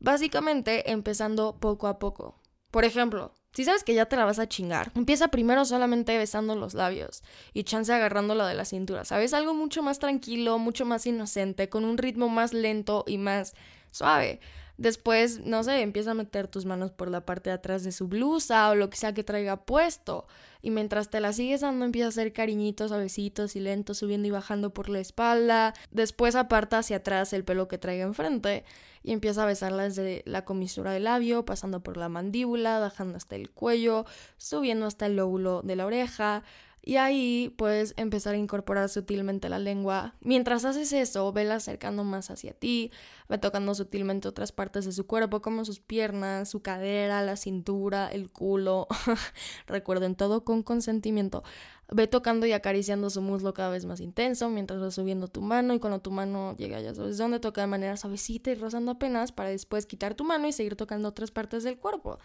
Básicamente 0.00 0.90
empezando 0.92 1.56
poco 1.58 1.88
a 1.88 1.98
poco. 1.98 2.40
Por 2.70 2.84
ejemplo, 2.84 3.34
si 3.52 3.64
sabes 3.64 3.82
que 3.82 3.94
ya 3.94 4.06
te 4.06 4.16
la 4.16 4.24
vas 4.24 4.38
a 4.38 4.48
chingar, 4.48 4.92
empieza 4.94 5.28
primero 5.28 5.64
solamente 5.64 6.16
besando 6.16 6.54
los 6.54 6.74
labios 6.74 7.24
y 7.54 7.64
chance 7.64 7.92
agarrándola 7.92 8.46
de 8.46 8.54
la 8.54 8.64
cintura, 8.64 9.04
¿sabes? 9.04 9.34
Algo 9.34 9.54
mucho 9.54 9.82
más 9.82 9.98
tranquilo, 9.98 10.58
mucho 10.58 10.84
más 10.84 11.06
inocente, 11.06 11.68
con 11.68 11.84
un 11.84 11.98
ritmo 11.98 12.28
más 12.28 12.52
lento 12.52 13.04
y 13.06 13.18
más 13.18 13.54
suave. 13.90 14.40
Después, 14.78 15.40
no 15.44 15.64
sé, 15.64 15.82
empieza 15.82 16.12
a 16.12 16.14
meter 16.14 16.46
tus 16.46 16.64
manos 16.64 16.92
por 16.92 17.10
la 17.10 17.26
parte 17.26 17.50
de 17.50 17.54
atrás 17.54 17.82
de 17.82 17.90
su 17.90 18.06
blusa 18.06 18.70
o 18.70 18.76
lo 18.76 18.88
que 18.88 18.96
sea 18.96 19.12
que 19.12 19.24
traiga 19.24 19.64
puesto. 19.64 20.28
Y 20.62 20.70
mientras 20.70 21.10
te 21.10 21.18
la 21.18 21.32
sigues 21.32 21.62
dando, 21.62 21.84
empieza 21.84 22.06
a 22.06 22.08
hacer 22.10 22.32
cariñitos, 22.32 22.92
besitos 22.92 23.56
y 23.56 23.60
lentos, 23.60 23.98
subiendo 23.98 24.28
y 24.28 24.30
bajando 24.30 24.72
por 24.72 24.88
la 24.88 25.00
espalda. 25.00 25.74
Después 25.90 26.36
aparta 26.36 26.78
hacia 26.78 26.98
atrás 26.98 27.32
el 27.32 27.44
pelo 27.44 27.66
que 27.66 27.76
traiga 27.76 28.04
enfrente 28.04 28.64
y 29.02 29.12
empieza 29.12 29.42
a 29.42 29.46
besarla 29.46 29.82
desde 29.82 30.22
la 30.26 30.44
comisura 30.44 30.92
del 30.92 31.04
labio, 31.04 31.44
pasando 31.44 31.82
por 31.82 31.96
la 31.96 32.08
mandíbula, 32.08 32.78
bajando 32.78 33.16
hasta 33.16 33.34
el 33.34 33.50
cuello, 33.50 34.06
subiendo 34.36 34.86
hasta 34.86 35.06
el 35.06 35.16
lóbulo 35.16 35.62
de 35.62 35.74
la 35.74 35.86
oreja, 35.86 36.44
y 36.88 36.96
ahí 36.96 37.54
puedes 37.58 37.92
empezar 37.98 38.34
a 38.34 38.38
incorporar 38.38 38.88
sutilmente 38.88 39.50
la 39.50 39.58
lengua. 39.58 40.14
Mientras 40.22 40.64
haces 40.64 40.94
eso, 40.94 41.30
vela 41.34 41.56
acercando 41.56 42.02
más 42.02 42.30
hacia 42.30 42.54
ti, 42.54 42.90
ve 43.28 43.36
tocando 43.36 43.74
sutilmente 43.74 44.26
otras 44.26 44.52
partes 44.52 44.86
de 44.86 44.92
su 44.92 45.06
cuerpo, 45.06 45.42
como 45.42 45.66
sus 45.66 45.80
piernas, 45.80 46.48
su 46.48 46.62
cadera, 46.62 47.20
la 47.20 47.36
cintura, 47.36 48.08
el 48.08 48.32
culo. 48.32 48.86
Recuerden 49.66 50.14
todo 50.14 50.46
con 50.46 50.62
consentimiento. 50.62 51.44
Ve 51.92 52.06
tocando 52.06 52.46
y 52.46 52.52
acariciando 52.52 53.10
su 53.10 53.20
muslo 53.20 53.52
cada 53.52 53.68
vez 53.68 53.84
más 53.84 54.00
intenso 54.00 54.48
mientras 54.48 54.80
vas 54.80 54.94
subiendo 54.94 55.28
tu 55.28 55.42
mano 55.42 55.74
y 55.74 55.80
cuando 55.80 56.00
tu 56.00 56.10
mano 56.10 56.56
llega 56.56 56.80
ya 56.80 56.94
sabes 56.94 57.18
dónde, 57.18 57.38
toca 57.38 57.60
de 57.60 57.66
manera 57.66 57.98
suavecita 57.98 58.50
y 58.50 58.54
rozando 58.54 58.92
apenas 58.92 59.30
para 59.30 59.50
después 59.50 59.84
quitar 59.84 60.14
tu 60.14 60.24
mano 60.24 60.48
y 60.48 60.52
seguir 60.52 60.74
tocando 60.74 61.10
otras 61.10 61.32
partes 61.32 61.64
del 61.64 61.76
cuerpo. 61.76 62.18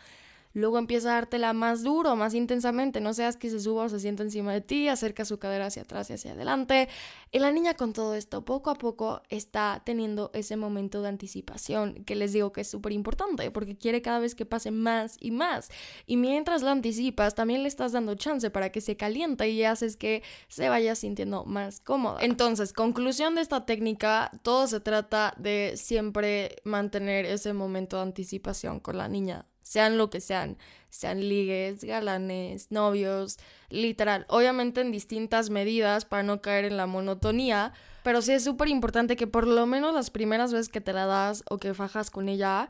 Luego 0.54 0.78
empieza 0.78 1.10
a 1.10 1.16
dártela 1.16 1.54
más 1.54 1.84
duro, 1.84 2.16
más 2.16 2.34
intensamente. 2.34 3.02
No 3.02 3.14
seas 3.14 3.38
que 3.38 3.50
se 3.50 3.60
suba 3.60 3.86
o 3.86 3.90
se 3.90 4.00
sienta 4.00 4.24
encima 4.24 4.54
de 4.54 4.62
ti, 4.62 4.88
acerca 4.88 5.26
su 5.26 5.40
cadera 5.40 5.66
hacia 5.66 5.82
atrás 5.82 6.10
y 6.10 6.14
hacia 6.14 6.34
adelante. 6.34 6.90
Y 7.32 7.40
la 7.40 7.52
niña 7.52 7.74
con 7.74 7.94
todo 7.94 8.14
esto, 8.14 8.46
poco 8.46 8.70
a 8.70 8.76
poco, 8.76 9.22
está 9.30 9.82
teniendo 9.84 10.30
ese 10.34 10.56
momento 10.56 11.02
de 11.02 11.10
anticipación 11.10 12.04
que 12.06 12.16
les 12.16 12.34
digo 12.34 12.52
que 12.52 12.62
es 12.62 12.68
súper 12.68 12.92
importante 12.92 13.50
porque 13.52 13.76
quiere 13.76 14.02
cada 14.02 14.20
vez 14.20 14.36
que 14.36 14.46
pase 14.46 14.70
más 14.72 15.18
y 15.20 15.32
más. 15.32 15.70
Y 16.06 16.18
mientras 16.18 16.62
la 16.62 16.72
anticipas, 16.72 17.34
también 17.34 17.64
le 17.64 17.68
estás 17.68 17.92
dando 17.92 18.16
chance 18.16 18.50
para 18.52 18.72
que 18.72 18.82
se 18.82 18.96
caliente 18.96 19.50
y 19.50 19.64
haces 19.64 19.98
que 19.98 20.24
se 20.48 20.70
vaya 20.70 20.96
sintiendo 20.96 21.46
más 21.46 21.80
cómoda. 21.80 22.20
Entonces, 22.22 22.74
conclusión 22.74 23.36
de 23.36 23.42
esta 23.42 23.66
técnica, 23.66 24.32
todo 24.44 24.68
se 24.68 24.80
trata 24.80 25.34
de 25.38 25.74
siempre 25.76 26.58
mantener 26.64 27.26
ese 27.26 27.54
momento 27.54 27.98
de 27.98 28.04
anticipación 28.04 28.80
con 28.80 28.98
la 28.98 29.08
niña 29.08 29.48
sean 29.64 29.98
lo 29.98 30.10
que 30.10 30.22
sean, 30.22 30.58
sean 30.90 31.20
ligues, 31.20 31.84
galanes, 31.84 32.72
novios, 32.72 33.38
literal, 33.70 34.26
obviamente 34.30 34.82
en 34.82 34.92
distintas 34.92 35.50
medidas 35.50 36.06
para 36.06 36.24
no 36.24 36.42
caer 36.42 36.66
en 36.66 36.78
la 36.78 36.86
monotonía, 36.86 37.74
pero 38.04 38.22
sí 38.22 38.34
es 38.34 38.44
súper 38.44 38.68
importante 38.68 39.16
que 39.16 39.28
por 39.28 39.48
lo 39.48 39.66
menos 39.66 39.94
las 39.96 40.12
primeras 40.12 40.54
veces 40.54 40.70
que 40.70 40.82
te 40.82 40.94
la 40.94 41.06
das 41.06 41.44
o 41.50 41.58
que 41.58 41.74
fajas 41.74 42.12
con 42.12 42.30
ella, 42.30 42.70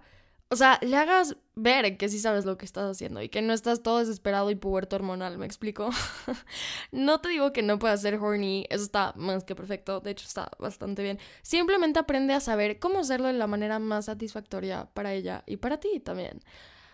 o 0.54 0.56
sea, 0.56 0.78
le 0.84 0.96
hagas 0.96 1.36
ver 1.56 1.98
que 1.98 2.10
sí 2.10 2.20
sabes 2.20 2.46
lo 2.46 2.60
que 2.60 2.66
estás 2.66 2.92
haciendo 2.92 3.24
y 3.24 3.30
que 3.30 3.42
no 3.42 3.54
estás 3.54 3.82
todo 3.82 3.98
desesperado 3.98 4.52
y 4.52 4.56
puberto 4.56 4.96
hormonal, 4.96 5.40
¿me 5.40 5.48
explico? 5.48 5.90
no 6.92 7.20
te 7.22 7.30
digo 7.30 7.52
que 7.52 7.64
no 7.64 7.80
puedas 7.80 8.04
ser 8.04 8.20
horny, 8.20 8.68
eso 8.70 8.84
está 8.84 9.14
más 9.16 9.44
que 9.44 9.56
perfecto, 9.56 10.00
de 10.00 10.12
hecho 10.12 10.28
está 10.28 10.52
bastante 10.60 11.02
bien. 11.02 11.18
Simplemente 11.42 11.98
aprende 11.98 12.34
a 12.34 12.40
saber 12.40 12.78
cómo 12.78 13.00
hacerlo 13.00 13.28
de 13.28 13.34
la 13.34 13.48
manera 13.48 13.80
más 13.80 14.06
satisfactoria 14.06 14.88
para 14.94 15.14
ella 15.14 15.44
y 15.48 15.58
para 15.58 15.80
ti 15.80 16.00
también. 16.00 16.40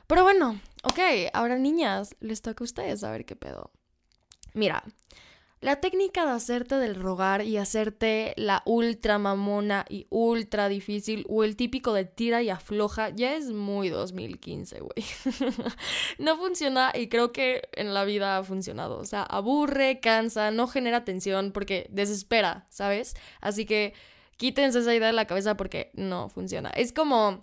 Pero 0.09 0.23
bueno, 0.23 0.59
ok, 0.81 0.99
ahora 1.33 1.59
niñas, 1.59 2.15
les 2.19 2.41
toca 2.41 2.63
a 2.63 2.65
ustedes 2.65 3.03
a 3.03 3.11
ver 3.11 3.25
qué 3.25 3.35
pedo. 3.35 3.69
Mira, 4.55 4.83
la 5.61 5.81
técnica 5.81 6.25
de 6.25 6.31
hacerte 6.31 6.77
del 6.77 6.95
rogar 6.95 7.43
y 7.43 7.57
hacerte 7.57 8.33
la 8.35 8.63
ultra 8.65 9.19
mamona 9.19 9.85
y 9.87 10.07
ultra 10.09 10.67
difícil 10.67 11.27
o 11.29 11.43
el 11.43 11.55
típico 11.55 11.93
de 11.93 12.05
tira 12.05 12.41
y 12.41 12.49
afloja 12.49 13.09
ya 13.09 13.35
es 13.35 13.51
muy 13.51 13.89
2015, 13.89 14.79
güey. 14.79 15.05
no 16.17 16.37
funciona 16.37 16.91
y 16.95 17.07
creo 17.07 17.31
que 17.31 17.69
en 17.73 17.93
la 17.93 18.03
vida 18.03 18.39
ha 18.39 18.43
funcionado. 18.43 18.97
O 18.97 19.05
sea, 19.05 19.21
aburre, 19.21 19.99
cansa, 19.99 20.49
no 20.49 20.65
genera 20.65 21.05
tensión 21.05 21.51
porque 21.51 21.85
desespera, 21.91 22.65
¿sabes? 22.69 23.13
Así 23.41 23.67
que 23.67 23.93
quítense 24.37 24.79
esa 24.79 24.95
idea 24.95 25.09
de 25.09 25.13
la 25.13 25.27
cabeza 25.27 25.55
porque 25.55 25.91
no 25.93 26.29
funciona. 26.29 26.71
Es 26.71 26.93
como 26.93 27.39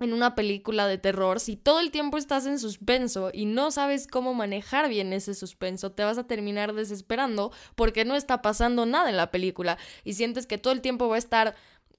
en 0.00 0.12
una 0.12 0.34
película 0.34 0.86
de 0.86 0.98
terror, 0.98 1.40
si 1.40 1.56
todo 1.56 1.80
el 1.80 1.90
tiempo 1.90 2.18
estás 2.18 2.46
en 2.46 2.58
suspenso 2.58 3.30
y 3.32 3.46
no 3.46 3.70
sabes 3.70 4.06
cómo 4.06 4.34
manejar 4.34 4.88
bien 4.88 5.12
ese 5.12 5.34
suspenso, 5.34 5.92
te 5.92 6.04
vas 6.04 6.18
a 6.18 6.26
terminar 6.26 6.74
desesperando 6.74 7.52
porque 7.74 8.04
no 8.04 8.14
está 8.14 8.42
pasando 8.42 8.86
nada 8.86 9.10
en 9.10 9.16
la 9.16 9.30
película 9.30 9.78
y 10.04 10.14
sientes 10.14 10.46
que 10.46 10.58
todo 10.58 10.72
el 10.72 10.80
tiempo 10.80 11.08
va 11.08 11.16
a 11.16 11.18
estar 11.18 11.54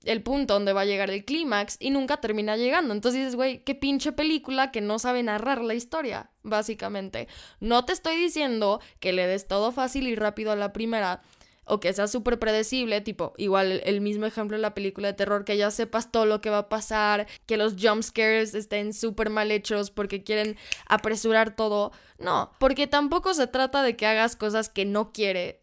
el 0.05 0.23
punto 0.23 0.53
donde 0.53 0.73
va 0.73 0.81
a 0.81 0.85
llegar 0.85 1.09
el 1.09 1.25
clímax 1.25 1.77
y 1.79 1.89
nunca 1.89 2.17
termina 2.17 2.55
llegando. 2.55 2.93
Entonces 2.93 3.19
dices, 3.19 3.35
güey, 3.35 3.63
qué 3.63 3.75
pinche 3.75 4.11
película 4.11 4.71
que 4.71 4.81
no 4.81 4.99
sabe 4.99 5.23
narrar 5.23 5.61
la 5.61 5.73
historia, 5.73 6.29
básicamente. 6.43 7.27
No 7.59 7.85
te 7.85 7.93
estoy 7.93 8.15
diciendo 8.15 8.79
que 8.99 9.13
le 9.13 9.27
des 9.27 9.47
todo 9.47 9.71
fácil 9.71 10.07
y 10.07 10.15
rápido 10.15 10.51
a 10.51 10.55
la 10.55 10.71
primera, 10.71 11.21
o 11.69 11.79
que 11.79 11.93
sea 11.93 12.07
súper 12.07 12.39
predecible, 12.39 13.01
tipo, 13.01 13.33
igual 13.37 13.81
el, 13.85 14.01
mismo 14.01 14.25
ejemplo 14.25 14.55
en 14.55 14.61
la 14.61 14.73
película 14.73 15.07
de 15.07 15.13
terror, 15.13 15.45
que 15.45 15.57
ya 15.57 15.71
sepas 15.71 16.11
todo 16.11 16.25
lo 16.25 16.41
que 16.41 16.49
va 16.49 16.59
a 16.59 16.69
pasar, 16.69 17.27
que 17.45 17.57
los 17.57 17.75
jump 17.79 18.01
scares 18.01 18.55
estén 18.55 18.93
súper 18.93 19.29
mal 19.29 19.51
hechos 19.51 19.91
porque 19.91 20.23
quieren 20.23 20.57
apresurar 20.87 21.55
todo. 21.55 21.91
No, 22.17 22.51
porque 22.59 22.87
tampoco 22.87 23.33
se 23.33 23.47
trata 23.47 23.83
de 23.83 23.95
que 23.95 24.05
hagas 24.05 24.35
cosas 24.35 24.69
que 24.69 24.85
no 24.85 25.13
quieres 25.13 25.55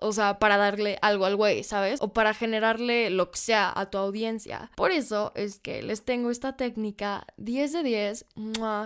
O 0.00 0.12
sea, 0.12 0.38
para 0.38 0.56
darle 0.56 0.96
algo 1.02 1.26
al 1.26 1.34
güey, 1.34 1.64
¿sabes? 1.64 2.00
O 2.00 2.12
para 2.12 2.32
generarle 2.32 3.10
lo 3.10 3.30
que 3.32 3.38
sea 3.38 3.72
a 3.74 3.90
tu 3.90 3.98
audiencia. 3.98 4.70
Por 4.76 4.92
eso 4.92 5.32
es 5.34 5.58
que 5.58 5.82
les 5.82 6.04
tengo 6.04 6.30
esta 6.30 6.56
técnica 6.56 7.26
10 7.36 7.72
de 7.72 7.82
10, 7.82 8.26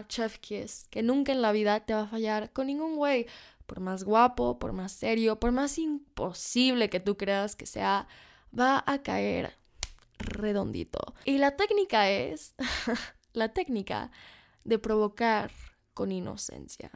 chef 0.08 0.38
kiss, 0.38 0.88
que 0.90 1.02
nunca 1.02 1.32
en 1.32 1.42
la 1.42 1.52
vida 1.52 1.80
te 1.80 1.92
va 1.92 2.02
a 2.02 2.06
fallar 2.06 2.50
con 2.52 2.66
ningún 2.66 2.96
güey. 2.96 3.26
Por 3.66 3.80
más 3.80 4.04
guapo, 4.04 4.58
por 4.58 4.72
más 4.72 4.92
serio, 4.92 5.38
por 5.38 5.52
más 5.52 5.78
imposible 5.78 6.90
que 6.90 7.00
tú 7.00 7.16
creas 7.16 7.56
que 7.56 7.66
sea, 7.66 8.08
va 8.58 8.82
a 8.86 9.02
caer 9.02 9.56
redondito. 10.18 11.14
Y 11.24 11.38
la 11.38 11.56
técnica 11.56 12.10
es 12.10 12.54
la 13.32 13.52
técnica 13.52 14.10
de 14.64 14.78
provocar 14.78 15.50
con 15.94 16.12
inocencia, 16.12 16.90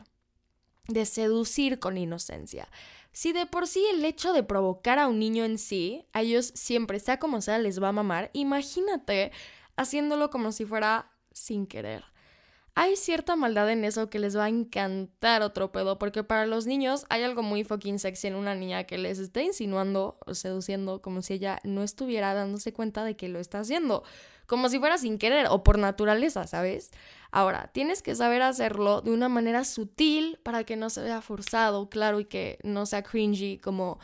de 0.89 1.07
seducir 1.07 1.79
con 1.79 1.99
inocencia. 1.99 2.69
Si 3.13 3.33
de 3.33 3.47
por 3.47 3.67
sí 3.67 3.85
el 3.93 4.05
hecho 4.05 4.33
de 4.33 4.43
provocar 4.43 4.99
a 4.99 5.09
un 5.09 5.19
niño 5.19 5.45
en 5.45 5.59
sí, 5.59 6.05
a 6.13 6.23
ellos 6.23 6.53
siempre, 6.55 7.01
sea 7.01 7.19
como 7.19 7.41
sea, 7.41 7.59
les 7.59 7.83
va 7.83 7.89
a 7.89 7.93
mamar, 7.93 8.31
imagínate 8.35 9.33
haciéndolo 9.77 10.31
como 10.31 10.53
si 10.53 10.65
fuera 10.65 11.11
sin 11.33 11.67
querer. 11.67 12.05
Hay 12.79 12.95
cierta 12.97 13.37
maldad 13.37 13.71
en 13.71 13.85
eso 13.87 14.11
que 14.11 14.19
les 14.19 14.37
va 14.37 14.45
a 14.45 14.49
encantar 14.51 15.41
otro 15.41 15.73
pedo, 15.73 15.99
porque 15.99 16.23
para 16.25 16.45
los 16.45 16.67
niños 16.67 17.07
hay 17.09 17.23
algo 17.23 17.43
muy 17.43 17.65
fucking 17.65 17.99
sexy 17.99 18.27
en 18.27 18.35
una 18.35 18.55
niña 18.55 18.85
que 18.85 18.99
les 18.99 19.19
esté 19.19 19.45
insinuando 19.45 20.19
o 20.27 20.35
seduciendo 20.35 21.01
como 21.01 21.23
si 21.23 21.33
ella 21.33 21.59
no 21.65 21.83
estuviera 21.83 22.35
dándose 22.35 22.75
cuenta 22.75 23.03
de 23.03 23.17
que 23.17 23.31
lo 23.31 23.39
está 23.39 23.61
haciendo, 23.61 24.03
como 24.45 24.69
si 24.69 24.79
fuera 24.79 24.99
sin 24.99 25.17
querer 25.17 25.47
o 25.49 25.63
por 25.63 25.79
naturaleza, 25.79 26.47
¿sabes? 26.47 26.91
Ahora, 27.31 27.71
tienes 27.73 28.03
que 28.03 28.15
saber 28.15 28.43
hacerlo 28.43 29.01
de 29.01 29.11
una 29.11 29.31
manera 29.31 29.65
sutil 29.65 30.39
para 30.43 30.65
que 30.65 30.77
no 30.77 30.91
se 30.91 31.01
vea 31.01 31.23
forzado, 31.23 31.89
claro, 31.89 32.21
y 32.21 32.27
que 32.27 32.59
no 32.63 32.85
sea 32.85 33.03
cringy 33.03 33.57
como 33.57 33.99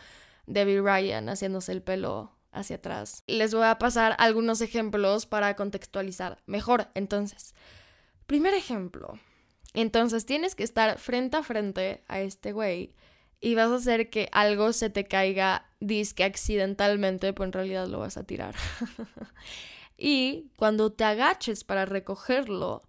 Debbie 0.46 0.80
Ryan 0.80 1.28
haciéndose 1.28 1.72
el 1.72 1.82
pelo 1.82 2.32
hacia 2.52 2.76
atrás. 2.76 3.22
Les 3.26 3.52
voy 3.52 3.66
a 3.66 3.78
pasar 3.78 4.16
algunos 4.18 4.62
ejemplos 4.62 5.26
para 5.26 5.56
contextualizar 5.56 6.38
mejor. 6.46 6.88
Entonces, 6.94 7.54
primer 8.32 8.54
ejemplo. 8.54 9.18
Entonces 9.74 10.24
tienes 10.24 10.54
que 10.54 10.62
estar 10.62 10.98
frente 10.98 11.36
a 11.36 11.42
frente 11.42 12.02
a 12.08 12.20
este 12.20 12.52
güey 12.52 12.94
y 13.42 13.54
vas 13.56 13.70
a 13.70 13.74
hacer 13.74 14.08
que 14.08 14.30
algo 14.32 14.72
se 14.72 14.88
te 14.88 15.04
caiga 15.04 15.66
disque 15.80 16.24
accidentalmente, 16.24 17.34
pues 17.34 17.48
en 17.48 17.52
realidad 17.52 17.88
lo 17.88 17.98
vas 17.98 18.16
a 18.16 18.24
tirar. 18.24 18.54
y 19.98 20.50
cuando 20.56 20.90
te 20.90 21.04
agaches 21.04 21.62
para 21.62 21.84
recogerlo, 21.84 22.88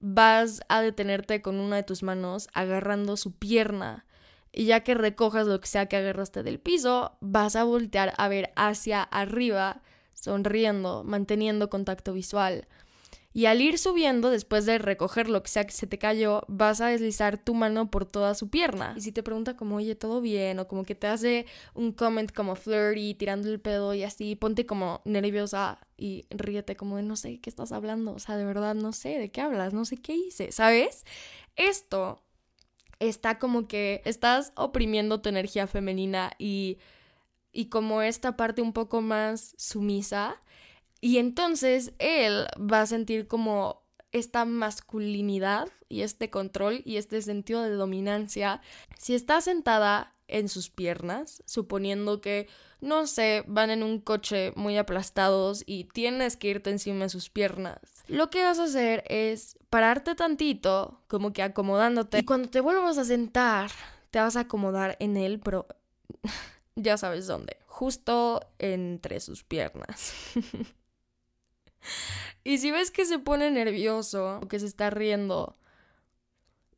vas 0.00 0.60
a 0.68 0.82
detenerte 0.82 1.40
con 1.40 1.60
una 1.60 1.76
de 1.76 1.84
tus 1.84 2.02
manos 2.02 2.48
agarrando 2.52 3.16
su 3.16 3.30
pierna. 3.30 4.06
Y 4.50 4.64
ya 4.64 4.80
que 4.80 4.94
recojas 4.94 5.46
lo 5.46 5.60
que 5.60 5.68
sea 5.68 5.86
que 5.86 5.98
agarraste 5.98 6.42
del 6.42 6.58
piso, 6.58 7.16
vas 7.20 7.54
a 7.54 7.62
voltear 7.62 8.12
a 8.16 8.26
ver 8.26 8.52
hacia 8.56 9.04
arriba, 9.04 9.82
sonriendo, 10.14 11.04
manteniendo 11.04 11.70
contacto 11.70 12.12
visual. 12.12 12.66
Y 13.32 13.46
al 13.46 13.60
ir 13.60 13.78
subiendo, 13.78 14.30
después 14.30 14.66
de 14.66 14.78
recoger 14.78 15.28
lo 15.28 15.42
que 15.42 15.48
sea 15.48 15.64
que 15.64 15.72
se 15.72 15.86
te 15.86 15.98
cayó, 15.98 16.42
vas 16.48 16.80
a 16.80 16.88
deslizar 16.88 17.38
tu 17.38 17.54
mano 17.54 17.88
por 17.88 18.04
toda 18.04 18.34
su 18.34 18.50
pierna. 18.50 18.94
Y 18.96 19.02
si 19.02 19.12
te 19.12 19.22
pregunta 19.22 19.56
como, 19.56 19.76
oye, 19.76 19.94
¿todo 19.94 20.20
bien? 20.20 20.58
O 20.58 20.66
como 20.66 20.84
que 20.84 20.96
te 20.96 21.06
hace 21.06 21.46
un 21.74 21.92
comment 21.92 22.32
como 22.32 22.56
flirty, 22.56 23.14
tirando 23.14 23.48
el 23.48 23.60
pedo 23.60 23.94
y 23.94 24.02
así, 24.02 24.34
ponte 24.34 24.66
como 24.66 25.00
nerviosa 25.04 25.78
y 25.96 26.26
ríete 26.30 26.74
como 26.74 26.96
de 26.96 27.04
no 27.04 27.14
sé 27.14 27.40
qué 27.40 27.50
estás 27.50 27.70
hablando. 27.70 28.14
O 28.14 28.18
sea, 28.18 28.36
de 28.36 28.44
verdad 28.44 28.74
no 28.74 28.92
sé 28.92 29.18
de 29.18 29.30
qué 29.30 29.40
hablas, 29.42 29.72
no 29.72 29.84
sé 29.84 29.96
qué 29.98 30.14
hice, 30.16 30.50
¿sabes? 30.50 31.04
Esto 31.54 32.24
está 32.98 33.38
como 33.38 33.68
que 33.68 34.02
estás 34.04 34.52
oprimiendo 34.56 35.20
tu 35.20 35.28
energía 35.28 35.68
femenina 35.68 36.32
y, 36.36 36.78
y 37.52 37.66
como 37.66 38.02
esta 38.02 38.36
parte 38.36 38.60
un 38.60 38.72
poco 38.72 39.02
más 39.02 39.54
sumisa 39.56 40.42
y 41.00 41.18
entonces 41.18 41.92
él 41.98 42.46
va 42.58 42.82
a 42.82 42.86
sentir 42.86 43.26
como 43.26 43.82
esta 44.12 44.44
masculinidad 44.44 45.68
y 45.88 46.02
este 46.02 46.30
control 46.30 46.82
y 46.84 46.96
este 46.96 47.22
sentido 47.22 47.62
de 47.62 47.70
dominancia. 47.70 48.60
Si 48.98 49.14
está 49.14 49.40
sentada 49.40 50.14
en 50.28 50.48
sus 50.48 50.70
piernas, 50.70 51.42
suponiendo 51.46 52.20
que, 52.20 52.48
no 52.80 53.06
sé, 53.06 53.44
van 53.46 53.70
en 53.70 53.82
un 53.82 54.00
coche 54.00 54.52
muy 54.56 54.78
aplastados 54.78 55.64
y 55.66 55.84
tienes 55.84 56.36
que 56.36 56.48
irte 56.48 56.70
encima 56.70 57.04
de 57.04 57.08
sus 57.08 57.30
piernas, 57.30 57.80
lo 58.06 58.30
que 58.30 58.42
vas 58.42 58.58
a 58.58 58.64
hacer 58.64 59.04
es 59.08 59.58
pararte 59.70 60.14
tantito, 60.14 61.02
como 61.08 61.32
que 61.32 61.42
acomodándote, 61.42 62.20
y 62.20 62.24
cuando 62.24 62.48
te 62.48 62.60
vuelvas 62.60 62.98
a 62.98 63.04
sentar, 63.04 63.70
te 64.10 64.20
vas 64.20 64.36
a 64.36 64.40
acomodar 64.40 64.96
en 65.00 65.16
él, 65.16 65.40
pero 65.40 65.66
ya 66.76 66.96
sabes 66.96 67.26
dónde, 67.26 67.56
justo 67.66 68.40
entre 68.58 69.18
sus 69.20 69.42
piernas. 69.42 70.14
Y 72.44 72.58
si 72.58 72.70
ves 72.70 72.90
que 72.90 73.04
se 73.04 73.18
pone 73.18 73.50
nervioso 73.50 74.40
o 74.42 74.48
que 74.48 74.58
se 74.58 74.66
está 74.66 74.90
riendo, 74.90 75.56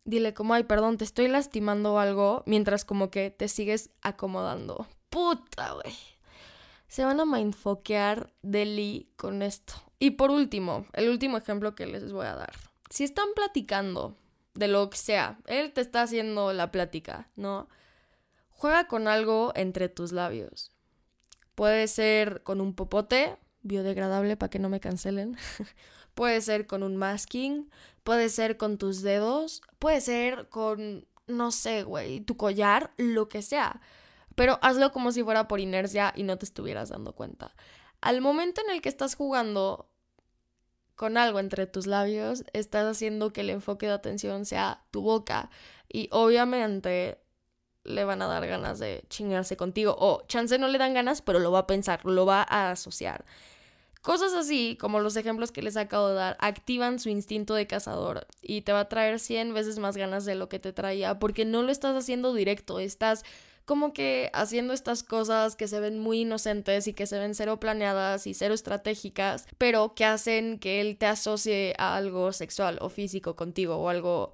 dile 0.05 0.35
como, 0.35 0.55
ay, 0.55 0.65
perdón, 0.65 0.99
te 0.99 1.05
estoy 1.05 1.29
lastimando 1.29 1.99
algo, 1.99 2.43
mientras 2.47 2.85
como 2.85 3.11
que 3.11 3.31
te 3.31 3.49
sigues 3.49 3.91
acomodando. 4.03 4.87
Puta, 5.11 5.73
güey. 5.73 5.95
Se 6.89 7.05
van 7.05 7.21
a 7.21 7.25
mindfoquear 7.25 8.33
Deli 8.43 9.09
con 9.17 9.43
esto. 9.43 9.75
Y 9.99 10.11
por 10.13 10.31
último, 10.31 10.87
el 10.93 11.09
último 11.09 11.39
ejemplo 11.39 11.75
que 11.75 11.87
les 11.87 12.13
voy 12.13 12.27
a 12.27 12.35
dar. 12.35 12.53
Si 12.91 13.05
están 13.05 13.29
platicando 13.35 14.17
de 14.55 14.69
lo 14.69 14.91
que 14.91 14.99
sea, 14.99 15.39
él 15.47 15.73
te 15.73 15.81
está 15.81 16.03
haciendo 16.03 16.53
la 16.53 16.71
plática, 16.71 17.31
¿no? 17.37 17.69
Juega 18.51 18.89
con 18.89 19.09
algo 19.09 19.53
entre 19.55 19.89
tus 19.89 20.13
labios. 20.13 20.73
Puede 21.55 21.89
ser 21.89 22.43
con 22.43 22.61
un 22.61 22.75
popote, 22.75 23.37
biodegradable 23.63 24.37
para 24.37 24.51
que 24.51 24.59
no 24.59 24.69
me 24.69 24.81
cancelen. 24.81 25.37
puede 26.15 26.41
ser 26.41 26.67
con 26.67 26.83
un 26.83 26.97
masking, 26.97 27.71
puede 28.05 28.29
ser 28.29 28.57
con 28.57 28.79
tus 28.79 29.03
dedos, 29.03 29.63
puede 29.79 30.01
ser 30.01 30.49
con, 30.49 31.07
no 31.27 31.51
sé, 31.51 31.83
güey, 31.83 32.21
tu 32.21 32.37
collar, 32.37 32.93
lo 32.97 33.29
que 33.29 33.43
sea. 33.43 33.81
Pero 34.35 34.59
hazlo 34.63 34.93
como 34.93 35.13
si 35.13 35.23
fuera 35.23 35.49
por 35.49 35.61
inercia 35.61 36.13
y 36.17 36.23
no 36.23 36.39
te 36.39 36.45
estuvieras 36.45 36.89
dando 36.89 37.15
cuenta. 37.15 37.55
Al 38.01 38.21
momento 38.21 38.61
en 38.63 38.71
el 38.71 38.83
que 38.83 38.89
estás 38.89 39.15
jugando 39.15 39.89
con 40.95 41.17
algo 41.17 41.41
entre 41.41 41.67
tus 41.67 41.87
labios, 41.87 42.45
estás 42.53 42.87
haciendo 42.87 43.33
que 43.33 43.43
el 43.43 43.51
enfoque 43.51 43.87
de 43.87 43.93
atención 43.93 44.45
sea 44.45 44.85
tu 44.91 45.03
boca. 45.03 45.51
Y 45.89 46.09
obviamente 46.13 47.19
le 47.85 48.05
van 48.05 48.23
a 48.23 48.27
dar 48.27 48.47
ganas 48.47 48.79
de 48.79 49.05
chingarse 49.09 49.57
contigo. 49.57 49.97
O 49.99 50.23
chance 50.27 50.59
no 50.59 50.69
le 50.69 50.79
dan 50.79 50.95
ganas, 50.95 51.23
pero 51.23 51.39
lo 51.39 51.51
va 51.53 51.61
a 51.61 51.67
pensar, 51.67 52.05
lo 52.05 52.27
va 52.27 52.47
a 52.49 52.71
asociar. 52.71 53.25
Cosas 54.03 54.33
así, 54.33 54.77
como 54.81 54.99
los 54.99 55.15
ejemplos 55.15 55.53
que 55.53 55.63
les 55.63 55.77
acabo 55.77 56.09
de 56.09 56.15
dar, 56.15 56.37
activan 56.41 56.99
su 56.99 57.09
instinto 57.09 57.55
de 57.55 57.69
cazador 57.69 58.27
y 58.43 58.63
te 58.63 58.73
va 58.73 58.81
a 58.81 58.89
traer 58.89 59.21
100 59.21 59.55
veces 59.55 59.79
más 59.79 59.97
ganas 59.97 60.25
de 60.25 60.35
lo 60.35 60.49
que 60.49 60.59
te 60.59 60.73
traía 60.73 61.21
porque 61.21 61.45
no 61.45 61.63
lo 61.63 61.71
estás 61.71 61.95
haciendo 61.95 62.35
directo, 62.35 62.81
estás 62.81 63.25
como 63.65 63.93
que 63.93 64.29
haciendo 64.35 64.73
estas 64.73 65.05
cosas 65.05 65.55
que 65.55 65.69
se 65.69 65.79
ven 65.79 66.01
muy 66.01 66.23
inocentes 66.23 66.89
y 66.89 66.95
que 66.95 67.07
se 67.07 67.17
ven 67.17 67.37
cero 67.37 67.61
planeadas 67.61 68.27
y 68.27 68.35
cero 68.35 68.55
estratégicas, 68.55 69.47
pero 69.57 69.95
que 69.95 70.05
hacen 70.05 70.59
que 70.59 70.81
él 70.81 70.97
te 70.99 71.07
asocie 71.07 71.75
a 71.79 71.95
algo 71.95 72.33
sexual 72.33 72.79
o 72.81 72.89
físico 72.89 73.37
contigo 73.37 73.77
o 73.77 73.89
algo 73.89 74.33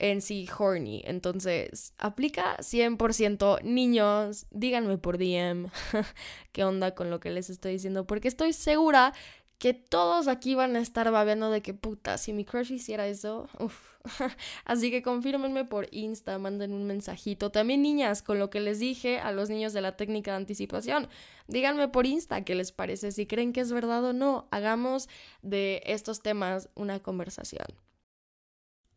en 0.00 0.22
sí 0.22 0.48
horny. 0.58 1.02
Entonces, 1.04 1.92
aplica 1.98 2.56
100%. 2.58 3.62
Niños, 3.62 4.46
díganme 4.50 4.98
por 4.98 5.18
DM 5.18 5.70
qué 6.52 6.64
onda 6.64 6.94
con 6.94 7.10
lo 7.10 7.20
que 7.20 7.30
les 7.30 7.50
estoy 7.50 7.72
diciendo, 7.72 8.06
porque 8.06 8.28
estoy 8.28 8.52
segura 8.52 9.12
que 9.58 9.74
todos 9.74 10.26
aquí 10.26 10.54
van 10.54 10.74
a 10.74 10.80
estar 10.80 11.10
babeando 11.10 11.50
de 11.50 11.60
que 11.60 11.74
puta, 11.74 12.16
si 12.16 12.32
mi 12.32 12.46
crush 12.46 12.72
hiciera 12.72 13.06
eso, 13.06 13.48
uff. 13.58 13.90
Así 14.64 14.90
que 14.90 15.02
confírmenme 15.02 15.66
por 15.66 15.86
Insta, 15.90 16.38
manden 16.38 16.72
un 16.72 16.86
mensajito. 16.86 17.50
También 17.50 17.82
niñas, 17.82 18.22
con 18.22 18.38
lo 18.38 18.48
que 18.48 18.60
les 18.60 18.78
dije 18.78 19.18
a 19.18 19.32
los 19.32 19.50
niños 19.50 19.74
de 19.74 19.82
la 19.82 19.98
técnica 19.98 20.30
de 20.30 20.38
anticipación, 20.38 21.08
díganme 21.46 21.88
por 21.88 22.06
Insta 22.06 22.42
qué 22.42 22.54
les 22.54 22.72
parece, 22.72 23.12
si 23.12 23.26
creen 23.26 23.52
que 23.52 23.60
es 23.60 23.70
verdad 23.70 24.02
o 24.02 24.14
no. 24.14 24.48
Hagamos 24.50 25.10
de 25.42 25.82
estos 25.84 26.22
temas 26.22 26.70
una 26.74 27.00
conversación. 27.00 27.66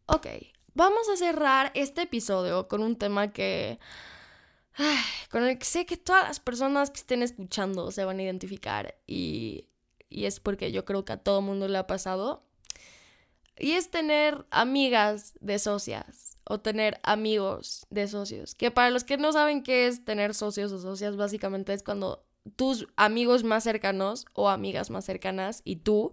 Ok, 0.06 0.28
Vamos 0.76 1.08
a 1.08 1.18
cerrar 1.18 1.72
este 1.76 2.04
episodio 2.04 2.68
con 2.68 2.82
un 2.82 2.96
tema 2.96 3.32
que... 3.32 3.80
con 5.30 5.44
el 5.44 5.60
que 5.60 5.66
sé 5.66 5.86
que 5.86 5.98
todas 5.98 6.28
las 6.28 6.40
personas 6.40 6.90
que 6.90 6.98
estén 6.98 7.22
escuchando 7.22 7.92
se 7.92 8.06
van 8.06 8.20
a 8.20 8.24
identificar 8.24 8.96
y, 9.06 9.68
y 10.10 10.26
es 10.26 10.40
porque 10.40 10.72
yo 10.72 10.84
creo 10.84 11.06
que 11.06 11.14
a 11.14 11.18
todo 11.18 11.42
mundo 11.42 11.68
le 11.68 11.78
ha 11.78 11.86
pasado. 11.86 12.44
Y 13.58 13.74
es 13.74 13.92
tener 13.92 14.48
amigas 14.50 15.36
de 15.40 15.60
socias 15.60 16.40
o 16.44 16.60
tener 16.60 17.00
amigos 17.04 17.86
de 17.92 18.08
socios. 18.08 18.56
Que 18.56 18.72
para 18.72 18.90
los 18.90 19.04
que 19.04 19.18
no 19.18 19.32
saben 19.32 19.62
qué 19.62 19.86
es 19.86 20.04
tener 20.04 20.34
socios 20.34 20.72
o 20.72 20.80
socias, 20.80 21.16
básicamente 21.16 21.72
es 21.74 21.84
cuando 21.84 22.26
tus 22.56 22.88
amigos 22.96 23.44
más 23.44 23.64
cercanos 23.64 24.26
o 24.34 24.50
amigas 24.50 24.90
más 24.90 25.06
cercanas 25.06 25.62
y 25.64 25.78
tú 25.78 26.10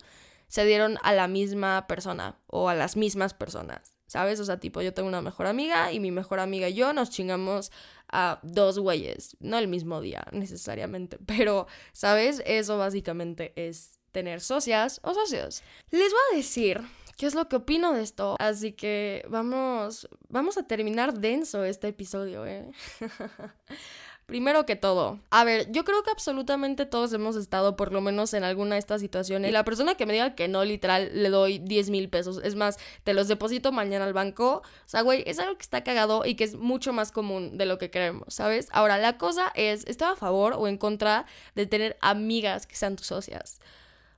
se 0.49 0.67
dieron 0.67 0.99
a 1.03 1.15
la 1.15 1.29
misma 1.29 1.87
persona 1.87 2.39
o 2.47 2.69
a 2.69 2.75
las 2.75 2.97
mismas 2.97 3.33
personas. 3.33 4.00
¿Sabes? 4.11 4.41
O 4.41 4.45
sea, 4.45 4.59
tipo, 4.59 4.83
yo 4.83 4.93
tengo 4.93 5.09
una 5.09 5.23
mejor 5.23 5.47
amiga 5.47 5.93
y 5.93 6.01
mi 6.01 6.11
mejor 6.11 6.41
amiga 6.41 6.69
y 6.69 6.75
yo 6.75 6.93
nos 6.93 7.11
chingamos 7.11 7.71
a 8.11 8.41
dos 8.43 8.77
güeyes. 8.77 9.37
No 9.39 9.57
el 9.57 9.69
mismo 9.69 10.01
día, 10.01 10.27
necesariamente. 10.33 11.17
Pero, 11.27 11.69
¿sabes? 11.93 12.43
Eso 12.45 12.77
básicamente 12.77 13.53
es 13.55 14.01
tener 14.11 14.41
socias 14.41 14.99
o 15.05 15.15
socios. 15.15 15.63
Les 15.93 16.11
voy 16.11 16.21
a 16.33 16.37
decir 16.39 16.81
qué 17.17 17.27
es 17.27 17.37
lo 17.37 17.49
que 17.49 17.55
opino 17.55 17.93
de 17.93 18.03
esto. 18.03 18.35
Así 18.41 18.73
que 18.73 19.25
vamos, 19.29 20.09
vamos 20.29 20.59
a 20.59 20.65
terminar 20.67 21.15
denso 21.15 21.63
este 21.63 21.87
episodio, 21.87 22.45
¿eh? 22.47 22.69
Primero 24.31 24.65
que 24.65 24.77
todo, 24.77 25.19
a 25.31 25.43
ver, 25.43 25.73
yo 25.73 25.85
creo 25.85 26.05
que 26.05 26.11
absolutamente 26.13 26.87
todos 26.87 27.13
hemos 27.13 27.35
estado 27.35 27.75
por 27.75 27.91
lo 27.91 28.01
menos 28.01 28.33
en 28.33 28.45
alguna 28.45 28.77
de 28.77 28.79
estas 28.79 29.01
situaciones. 29.01 29.51
Y 29.51 29.53
la 29.53 29.65
persona 29.65 29.97
que 29.97 30.07
me 30.07 30.13
diga 30.13 30.37
que 30.37 30.47
no, 30.47 30.65
literal, 30.65 31.11
le 31.13 31.31
doy 31.31 31.59
10 31.59 31.91
mil 31.91 32.09
pesos. 32.09 32.41
Es 32.45 32.55
más, 32.55 32.79
te 33.03 33.13
los 33.13 33.27
deposito 33.27 33.73
mañana 33.73 34.05
al 34.05 34.13
banco. 34.13 34.63
O 34.63 34.89
sea, 34.89 35.01
güey, 35.01 35.25
es 35.27 35.41
algo 35.41 35.57
que 35.57 35.63
está 35.63 35.83
cagado 35.83 36.25
y 36.25 36.37
que 36.37 36.45
es 36.45 36.55
mucho 36.55 36.93
más 36.93 37.11
común 37.11 37.59
de 37.59 37.67
lo 37.67 37.79
que 37.79 37.91
creemos, 37.91 38.33
¿sabes? 38.33 38.69
Ahora, 38.71 38.99
la 38.99 39.19
cosa 39.19 39.51
es, 39.57 39.85
¿estaba 39.89 40.13
a 40.13 40.17
favor 40.17 40.55
o 40.57 40.69
en 40.69 40.79
contra 40.79 41.27
de 41.57 41.67
tener 41.67 41.97
amigas 42.01 42.69
que 42.69 42.77
sean 42.77 42.95
tus 42.95 43.09
socias? 43.09 43.59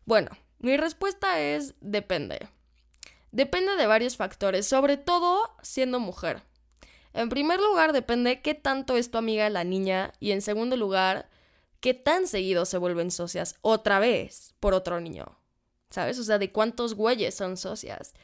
Bueno, 0.04 0.28
mi 0.58 0.76
respuesta 0.76 1.40
es 1.40 1.74
depende. 1.80 2.50
Depende 3.30 3.76
de 3.76 3.86
varios 3.86 4.18
factores, 4.18 4.66
sobre 4.68 4.98
todo 4.98 5.56
siendo 5.62 6.00
mujer. 6.00 6.42
En 7.14 7.28
primer 7.28 7.60
lugar, 7.60 7.92
depende 7.92 8.40
qué 8.40 8.54
tanto 8.54 8.96
es 8.96 9.10
tu 9.10 9.18
amiga 9.18 9.48
la 9.50 9.64
niña 9.64 10.12
y 10.18 10.32
en 10.32 10.42
segundo 10.42 10.76
lugar, 10.76 11.28
qué 11.80 11.94
tan 11.94 12.26
seguido 12.26 12.64
se 12.64 12.78
vuelven 12.78 13.10
socias 13.10 13.56
otra 13.60 13.98
vez 13.98 14.54
por 14.60 14.74
otro 14.74 15.00
niño. 15.00 15.38
¿Sabes? 15.90 16.18
O 16.18 16.24
sea, 16.24 16.38
de 16.38 16.50
cuántos 16.50 16.94
güeyes 16.94 17.34
son 17.34 17.56
socias. 17.58 18.14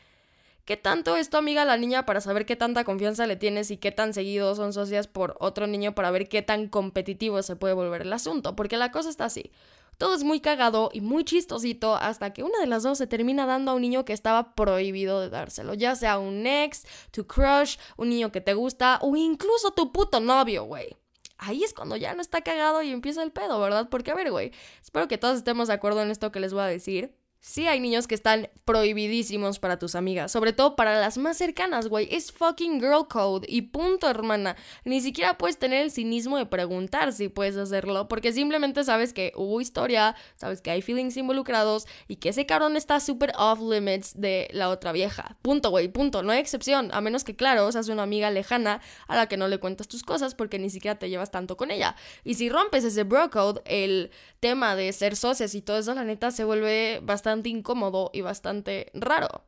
¿Qué 0.65 0.77
tanto 0.77 1.17
es 1.17 1.31
tu 1.31 1.39
amiga 1.39 1.65
la 1.65 1.79
niña 1.79 2.05
para 2.05 2.21
saber 2.21 2.45
qué 2.45 2.55
tanta 2.55 2.85
confianza 2.85 3.27
le 3.27 3.37
tienes 3.37 3.71
y 3.71 3.79
qué 3.79 3.91
tan 3.91 4.13
seguido 4.13 4.55
son 4.55 4.75
socias 4.75 5.07
por 5.07 5.37
otro 5.41 5.67
niño 5.67 5.95
para 5.95 6.11
ver 6.11 6.29
qué 6.29 6.43
tan 6.43 6.69
competitivo 6.69 7.43
se 7.43 7.57
puede 7.57 7.73
volver 7.73 8.03
el 8.03 8.13
asunto? 8.13 8.55
Porque 8.55 8.77
la 8.77 8.93
cosa 8.93 9.09
está 9.09 9.27
así. 9.27 9.51
Todo 9.99 10.15
es 10.15 10.23
muy 10.23 10.39
cagado 10.41 10.91
y 10.93 11.01
muy 11.01 11.25
chistosito 11.25 11.97
hasta 11.97 12.33
que 12.33 12.45
una 12.45 12.61
de 12.61 12.69
las 12.69 12.85
dos 12.85 12.99
se 12.99 13.09
termina 13.09 13.47
dando 13.47 13.73
a 13.73 13.75
un 13.75 13.83
niño 13.83 14.05
que 14.05 14.13
estaba 14.13 14.55
prohibido 14.55 15.21
de 15.21 15.29
dárselo, 15.29 15.75
ya 15.75 15.97
sea 15.97 16.21
un 16.21 16.47
ex, 16.47 16.87
tu 17.11 17.27
crush, 17.27 17.79
un 17.97 18.11
niño 18.11 18.31
que 18.31 18.41
te 18.41 18.55
gusta 18.55 19.01
o 19.03 19.17
incluso 19.17 19.73
tu 19.73 19.91
puto 19.91 20.21
novio, 20.21 20.65
güey. 20.65 20.97
Ahí 21.37 21.65
es 21.65 21.75
cuando 21.75 21.97
ya 21.97 22.15
no 22.15 22.21
está 22.21 22.43
cagado 22.43 22.83
y 22.83 22.91
empieza 22.93 23.25
el 23.25 23.33
pedo, 23.33 23.61
¿verdad? 23.61 23.89
Porque 23.91 24.13
a 24.13 24.15
ver, 24.15 24.31
güey, 24.31 24.53
espero 24.81 25.09
que 25.09 25.19
todos 25.19 25.37
estemos 25.37 25.67
de 25.67 25.75
acuerdo 25.75 26.01
en 26.03 26.11
esto 26.13 26.31
que 26.31 26.41
les 26.41 26.53
voy 26.53 26.63
a 26.63 26.67
decir. 26.67 27.18
Sí 27.41 27.69
hay 27.69 27.79
niños 27.79 28.09
que 28.09 28.17
están 28.17 28.49
prohibidísimos 28.65 29.61
para 29.61 29.79
tus 29.79 29.95
amigas, 29.95 30.33
sobre 30.33 30.53
todo 30.53 30.75
para 30.75 31.01
las 31.01 31.19
más 31.19 31.37
cercanas, 31.39 31.87
güey. 31.87 32.09
Es 32.11 32.33
fucking 32.33 32.81
girl 32.81 33.07
code 33.09 33.47
y 33.49 33.63
punto, 33.63 34.11
hermana. 34.11 34.57
Ni 34.85 35.01
siquiera 35.01 35.39
puedes 35.39 35.57
tener 35.57 35.83
el 35.83 35.93
cinismo 35.93 36.37
de 36.37 36.47
preguntar 36.47 37.13
si 37.13 37.29
puedes 37.29 37.57
hacerlo, 37.57 38.09
porque 38.09 38.33
simplemente 38.33 38.83
sabes 38.83 39.13
que 39.13 39.33
hubo 39.37 39.61
historia, 39.61 40.17
sabes 40.35 40.61
que 40.61 40.73
hay 40.73 40.83
feelings 40.83 41.17
involucrados 41.17 41.87
y 42.09 42.17
que 42.17 42.31
ese 42.31 42.45
cabrón 42.45 42.77
está 42.77 42.99
súper 42.99 43.33
off 43.39 43.61
limits 43.61 44.21
de 44.21 44.49
la 44.53 44.69
otra 44.69 44.91
vieja. 44.91 45.37
Punto, 45.41 45.71
güey, 45.71 45.87
punto. 45.87 46.25
No 46.25 46.33
hay 46.33 46.41
excepción, 46.41 46.91
a 46.93 47.01
menos 47.01 47.23
que, 47.23 47.37
claro, 47.37 47.71
seas 47.71 47.89
una 47.89 48.03
amiga 48.03 48.33
lejana 48.33 48.81
a 49.07 49.15
la 49.15 49.29
que 49.29 49.37
no 49.37 49.47
le 49.47 49.59
cuentas 49.59 49.87
tus 49.87 50.03
cosas 50.03 50.35
porque 50.35 50.59
ni 50.59 50.71
siquiera 50.71 50.99
te 50.99 51.09
llevas 51.09 51.31
tanto 51.31 51.57
con 51.57 51.71
ella. 51.71 51.95
Y 52.25 52.35
si 52.35 52.49
rompes 52.49 52.83
ese 52.83 53.05
bro 53.05 53.31
code, 53.31 53.63
el 53.65 54.11
tema 54.41 54.75
de 54.75 54.93
ser 54.93 55.15
socias 55.15 55.55
y 55.55 55.63
todo 55.63 55.79
eso, 55.79 55.95
la 55.95 56.05
neta, 56.05 56.33
se 56.33 56.43
vuelve 56.43 56.99
bastante 57.01 57.28
incómodo 57.45 58.11
y 58.13 58.21
bastante 58.21 58.91
raro. 58.95 59.45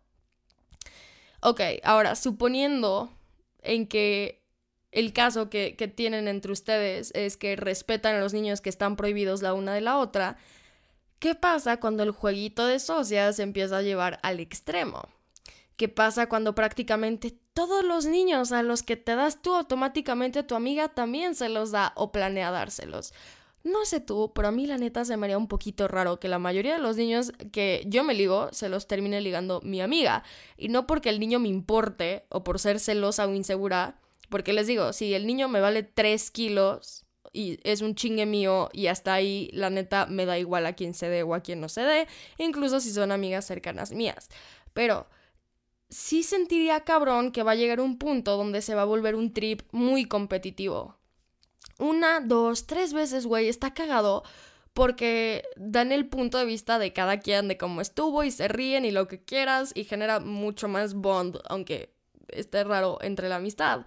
Ok, 1.40 1.60
ahora, 1.82 2.16
suponiendo 2.16 3.10
en 3.62 3.86
que 3.86 4.42
el 4.92 5.12
caso 5.12 5.48
que, 5.50 5.72
tienen 5.94 6.28
entre 6.28 6.52
ustedes 6.52 7.12
es 7.14 7.36
que 7.36 7.56
respetan 7.56 8.16
a 8.16 8.20
los 8.20 8.34
niños 8.34 8.60
que 8.60 8.68
están 8.68 8.96
prohibidos 8.96 9.42
la 9.42 9.54
una 9.54 9.72
de 9.74 9.80
la 9.80 9.98
otra, 9.98 10.36
¿qué 11.18 11.34
pasa 11.34 11.78
cuando 11.78 12.02
el 12.02 12.10
jueguito 12.10 12.66
de 12.66 12.78
socias 12.78 13.36
se 13.36 13.42
empieza 13.42 13.78
a 13.78 13.82
llevar 13.82 14.18
al 14.22 14.40
extremo? 14.40 15.08
¿Qué 15.76 15.88
pasa 15.88 16.28
cuando 16.28 16.54
prácticamente 16.54 17.38
todos 17.54 17.84
los 17.84 18.04
niños 18.04 18.52
a 18.52 18.62
los 18.62 18.82
que 18.82 18.96
te 18.96 19.14
das 19.14 19.40
tú 19.40 19.54
automáticamente 19.54 20.42
tu 20.42 20.54
amiga 20.54 20.88
también 20.88 21.34
se 21.34 21.48
los 21.48 21.70
da 21.70 21.92
o 21.96 22.12
planea 22.12 22.50
dárselos? 22.50 23.14
No 23.62 23.84
sé 23.84 24.00
tú, 24.00 24.32
pero 24.34 24.48
a 24.48 24.52
mí 24.52 24.66
la 24.66 24.78
neta 24.78 25.04
se 25.04 25.16
me 25.16 25.26
haría 25.26 25.36
un 25.36 25.48
poquito 25.48 25.86
raro 25.86 26.18
que 26.18 26.28
la 26.28 26.38
mayoría 26.38 26.74
de 26.74 26.80
los 26.80 26.96
niños 26.96 27.32
que 27.52 27.84
yo 27.86 28.04
me 28.04 28.14
ligo 28.14 28.48
se 28.52 28.70
los 28.70 28.86
termine 28.86 29.20
ligando 29.20 29.60
mi 29.62 29.82
amiga. 29.82 30.24
Y 30.56 30.68
no 30.68 30.86
porque 30.86 31.10
el 31.10 31.20
niño 31.20 31.38
me 31.38 31.48
importe 31.48 32.24
o 32.30 32.42
por 32.42 32.58
ser 32.58 32.80
celosa 32.80 33.26
o 33.26 33.34
insegura, 33.34 34.00
porque 34.30 34.54
les 34.54 34.66
digo, 34.66 34.92
si 34.94 35.12
el 35.12 35.26
niño 35.26 35.48
me 35.48 35.60
vale 35.60 35.82
3 35.82 36.30
kilos 36.30 37.04
y 37.32 37.58
es 37.62 37.82
un 37.82 37.94
chingue 37.94 38.24
mío 38.24 38.70
y 38.72 38.86
hasta 38.86 39.12
ahí 39.12 39.50
la 39.52 39.68
neta 39.68 40.06
me 40.06 40.24
da 40.24 40.38
igual 40.38 40.64
a 40.64 40.72
quien 40.72 40.94
se 40.94 41.08
dé 41.10 41.22
o 41.22 41.34
a 41.34 41.40
quien 41.40 41.60
no 41.60 41.68
se 41.68 41.82
dé, 41.82 42.08
incluso 42.38 42.80
si 42.80 42.90
son 42.90 43.12
amigas 43.12 43.46
cercanas 43.46 43.92
mías. 43.92 44.30
Pero 44.72 45.06
sí 45.90 46.22
sentiría 46.22 46.80
cabrón 46.80 47.30
que 47.30 47.42
va 47.42 47.52
a 47.52 47.56
llegar 47.56 47.80
un 47.80 47.98
punto 47.98 48.36
donde 48.38 48.62
se 48.62 48.74
va 48.74 48.82
a 48.82 48.86
volver 48.86 49.16
un 49.16 49.34
trip 49.34 49.62
muy 49.72 50.06
competitivo 50.06 50.99
una, 51.80 52.20
dos, 52.20 52.66
tres 52.66 52.92
veces, 52.92 53.26
güey, 53.26 53.48
está 53.48 53.74
cagado 53.74 54.22
porque 54.72 55.42
dan 55.56 55.90
el 55.92 56.08
punto 56.08 56.38
de 56.38 56.44
vista 56.44 56.78
de 56.78 56.92
cada 56.92 57.18
quien 57.18 57.48
de 57.48 57.56
cómo 57.56 57.80
estuvo 57.80 58.22
y 58.22 58.30
se 58.30 58.48
ríen 58.48 58.84
y 58.84 58.92
lo 58.92 59.08
que 59.08 59.22
quieras 59.22 59.72
y 59.74 59.84
genera 59.84 60.20
mucho 60.20 60.68
más 60.68 60.94
bond, 60.94 61.38
aunque 61.48 61.92
esté 62.28 62.62
raro 62.62 62.98
entre 63.02 63.28
la 63.28 63.36
amistad. 63.36 63.84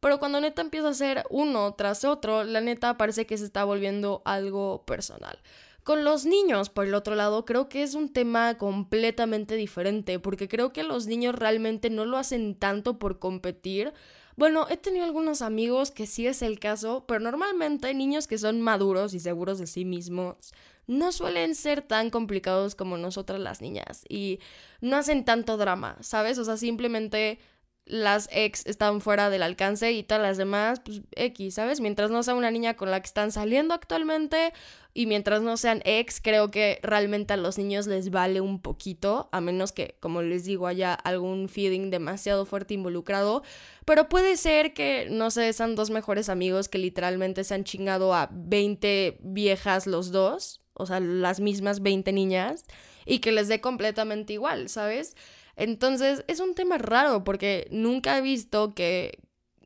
Pero 0.00 0.18
cuando 0.18 0.40
neta 0.40 0.60
empieza 0.60 0.88
a 0.88 0.94
ser 0.94 1.24
uno 1.30 1.74
tras 1.74 2.04
otro, 2.04 2.44
la 2.44 2.60
neta 2.60 2.98
parece 2.98 3.26
que 3.26 3.38
se 3.38 3.44
está 3.44 3.64
volviendo 3.64 4.22
algo 4.24 4.84
personal. 4.84 5.38
Con 5.82 6.02
los 6.02 6.24
niños, 6.24 6.70
por 6.70 6.86
el 6.86 6.94
otro 6.94 7.14
lado, 7.14 7.44
creo 7.44 7.68
que 7.68 7.82
es 7.82 7.94
un 7.94 8.12
tema 8.12 8.56
completamente 8.56 9.54
diferente, 9.54 10.18
porque 10.18 10.48
creo 10.48 10.72
que 10.72 10.82
los 10.82 11.06
niños 11.06 11.34
realmente 11.34 11.90
no 11.90 12.06
lo 12.06 12.16
hacen 12.16 12.54
tanto 12.54 12.98
por 12.98 13.18
competir, 13.18 13.92
bueno, 14.36 14.66
he 14.68 14.76
tenido 14.76 15.04
algunos 15.04 15.42
amigos 15.42 15.90
que 15.90 16.06
sí 16.06 16.26
es 16.26 16.42
el 16.42 16.58
caso, 16.58 17.04
pero 17.06 17.20
normalmente 17.20 17.92
niños 17.94 18.26
que 18.26 18.38
son 18.38 18.60
maduros 18.60 19.14
y 19.14 19.20
seguros 19.20 19.58
de 19.58 19.66
sí 19.66 19.84
mismos 19.84 20.52
no 20.86 21.12
suelen 21.12 21.54
ser 21.54 21.82
tan 21.82 22.10
complicados 22.10 22.74
como 22.74 22.98
nosotras 22.98 23.40
las 23.40 23.60
niñas 23.60 24.04
y 24.08 24.40
no 24.80 24.96
hacen 24.96 25.24
tanto 25.24 25.56
drama, 25.56 25.96
¿sabes? 26.00 26.38
O 26.38 26.44
sea, 26.44 26.56
simplemente 26.56 27.38
las 27.86 28.28
ex 28.32 28.64
están 28.64 29.00
fuera 29.02 29.28
del 29.28 29.42
alcance 29.42 29.92
y 29.92 30.02
todas 30.02 30.22
las 30.22 30.38
demás, 30.38 30.80
pues 30.80 31.02
X, 31.12 31.54
¿sabes? 31.54 31.80
Mientras 31.80 32.10
no 32.10 32.22
sea 32.22 32.34
una 32.34 32.50
niña 32.50 32.76
con 32.76 32.90
la 32.90 33.00
que 33.00 33.06
están 33.06 33.30
saliendo 33.30 33.74
actualmente 33.74 34.54
y 34.94 35.06
mientras 35.06 35.42
no 35.42 35.56
sean 35.56 35.82
ex, 35.84 36.20
creo 36.20 36.50
que 36.50 36.78
realmente 36.82 37.34
a 37.34 37.36
los 37.36 37.58
niños 37.58 37.86
les 37.86 38.10
vale 38.10 38.40
un 38.40 38.60
poquito, 38.62 39.28
a 39.32 39.40
menos 39.40 39.72
que, 39.72 39.96
como 40.00 40.22
les 40.22 40.44
digo, 40.44 40.66
haya 40.66 40.94
algún 40.94 41.48
feeling 41.48 41.90
demasiado 41.90 42.46
fuerte 42.46 42.74
involucrado. 42.74 43.42
Pero 43.84 44.08
puede 44.08 44.36
ser 44.38 44.72
que, 44.72 45.08
no 45.10 45.30
sé, 45.30 45.52
sean 45.52 45.74
dos 45.74 45.90
mejores 45.90 46.28
amigos 46.30 46.68
que 46.68 46.78
literalmente 46.78 47.44
se 47.44 47.54
han 47.54 47.64
chingado 47.64 48.14
a 48.14 48.30
20 48.32 49.18
viejas 49.20 49.86
los 49.86 50.10
dos, 50.10 50.62
o 50.72 50.86
sea, 50.86 51.00
las 51.00 51.40
mismas 51.40 51.82
20 51.82 52.12
niñas, 52.12 52.64
y 53.04 53.18
que 53.18 53.32
les 53.32 53.48
dé 53.48 53.60
completamente 53.60 54.32
igual, 54.32 54.68
¿sabes? 54.68 55.16
Entonces 55.56 56.24
es 56.26 56.40
un 56.40 56.54
tema 56.54 56.78
raro 56.78 57.24
porque 57.24 57.68
nunca 57.70 58.18
he 58.18 58.20
visto 58.20 58.74
que 58.74 59.18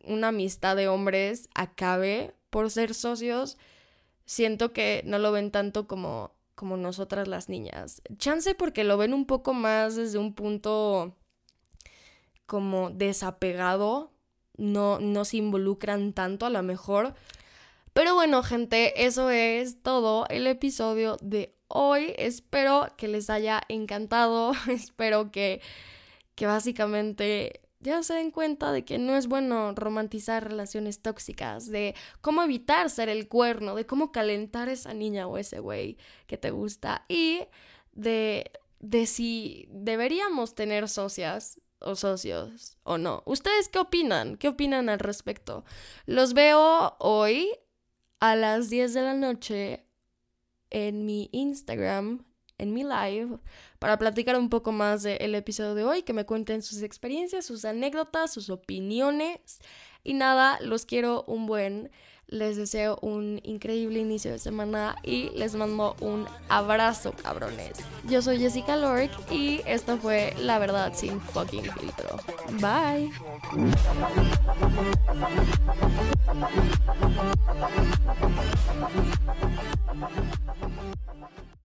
una 0.04 0.28
amistad 0.28 0.76
de 0.76 0.88
hombres 0.88 1.48
acabe 1.54 2.34
por 2.50 2.70
ser 2.70 2.94
socios. 2.94 3.56
Siento 4.24 4.72
que 4.72 5.02
no 5.06 5.18
lo 5.18 5.32
ven 5.32 5.50
tanto 5.50 5.86
como, 5.86 6.32
como 6.54 6.76
nosotras 6.76 7.28
las 7.28 7.48
niñas. 7.48 8.02
Chance 8.18 8.54
porque 8.54 8.84
lo 8.84 8.98
ven 8.98 9.14
un 9.14 9.26
poco 9.26 9.54
más 9.54 9.96
desde 9.96 10.18
un 10.18 10.34
punto 10.34 11.16
como 12.46 12.90
desapegado. 12.90 14.12
No, 14.56 14.98
no 14.98 15.24
se 15.24 15.36
involucran 15.36 16.12
tanto 16.12 16.44
a 16.46 16.50
lo 16.50 16.62
mejor. 16.62 17.14
Pero 17.92 18.14
bueno, 18.14 18.42
gente, 18.42 19.06
eso 19.06 19.30
es 19.30 19.82
todo 19.82 20.26
el 20.28 20.46
episodio 20.46 21.16
de 21.20 21.57
hoy. 21.68 22.14
Espero 22.18 22.88
que 22.96 23.08
les 23.08 23.30
haya 23.30 23.62
encantado. 23.68 24.52
Espero 24.68 25.30
que, 25.30 25.60
que 26.34 26.46
básicamente 26.46 27.60
ya 27.80 28.02
se 28.02 28.14
den 28.14 28.30
cuenta 28.30 28.72
de 28.72 28.84
que 28.84 28.98
no 28.98 29.16
es 29.16 29.28
bueno 29.28 29.72
romantizar 29.74 30.48
relaciones 30.48 31.00
tóxicas, 31.00 31.68
de 31.68 31.94
cómo 32.20 32.42
evitar 32.42 32.90
ser 32.90 33.08
el 33.08 33.28
cuerno, 33.28 33.74
de 33.74 33.86
cómo 33.86 34.10
calentar 34.10 34.68
esa 34.68 34.94
niña 34.94 35.26
o 35.28 35.38
ese 35.38 35.60
güey 35.60 35.96
que 36.26 36.36
te 36.36 36.50
gusta 36.50 37.04
y 37.08 37.42
de, 37.92 38.50
de 38.80 39.06
si 39.06 39.68
deberíamos 39.70 40.54
tener 40.54 40.88
socias 40.88 41.60
o 41.80 41.94
socios 41.94 42.78
o 42.82 42.98
no. 42.98 43.22
¿Ustedes 43.26 43.68
qué 43.68 43.78
opinan? 43.78 44.36
¿Qué 44.36 44.48
opinan 44.48 44.88
al 44.88 44.98
respecto? 44.98 45.64
Los 46.06 46.34
veo 46.34 46.96
hoy 46.98 47.50
a 48.18 48.34
las 48.34 48.70
10 48.70 48.94
de 48.94 49.02
la 49.02 49.14
noche 49.14 49.84
en 50.70 51.04
mi 51.06 51.28
Instagram 51.32 52.24
en 52.58 52.74
mi 52.74 52.82
live 52.82 53.38
para 53.78 53.98
platicar 53.98 54.36
un 54.36 54.50
poco 54.50 54.72
más 54.72 55.02
del 55.02 55.34
episodio 55.34 55.74
de 55.74 55.84
hoy, 55.84 56.02
que 56.02 56.12
me 56.12 56.26
cuenten 56.26 56.62
sus 56.62 56.82
experiencias, 56.82 57.46
sus 57.46 57.64
anécdotas, 57.64 58.32
sus 58.32 58.50
opiniones. 58.50 59.60
Y 60.04 60.14
nada, 60.14 60.58
los 60.60 60.84
quiero 60.84 61.24
un 61.26 61.46
buen. 61.46 61.90
Les 62.26 62.58
deseo 62.58 62.98
un 63.00 63.40
increíble 63.42 64.00
inicio 64.00 64.30
de 64.30 64.38
semana 64.38 64.96
y 65.02 65.30
les 65.30 65.54
mando 65.54 65.96
un 66.00 66.26
abrazo, 66.50 67.14
cabrones. 67.22 67.78
Yo 68.06 68.20
soy 68.20 68.38
Jessica 68.38 68.76
Lork 68.76 69.10
y 69.32 69.62
esto 69.64 69.96
fue 69.96 70.34
La 70.38 70.58
Verdad 70.58 70.92
sin 70.94 71.22
fucking 71.22 71.64
filtro. 71.72 72.18
Bye. 72.60 73.10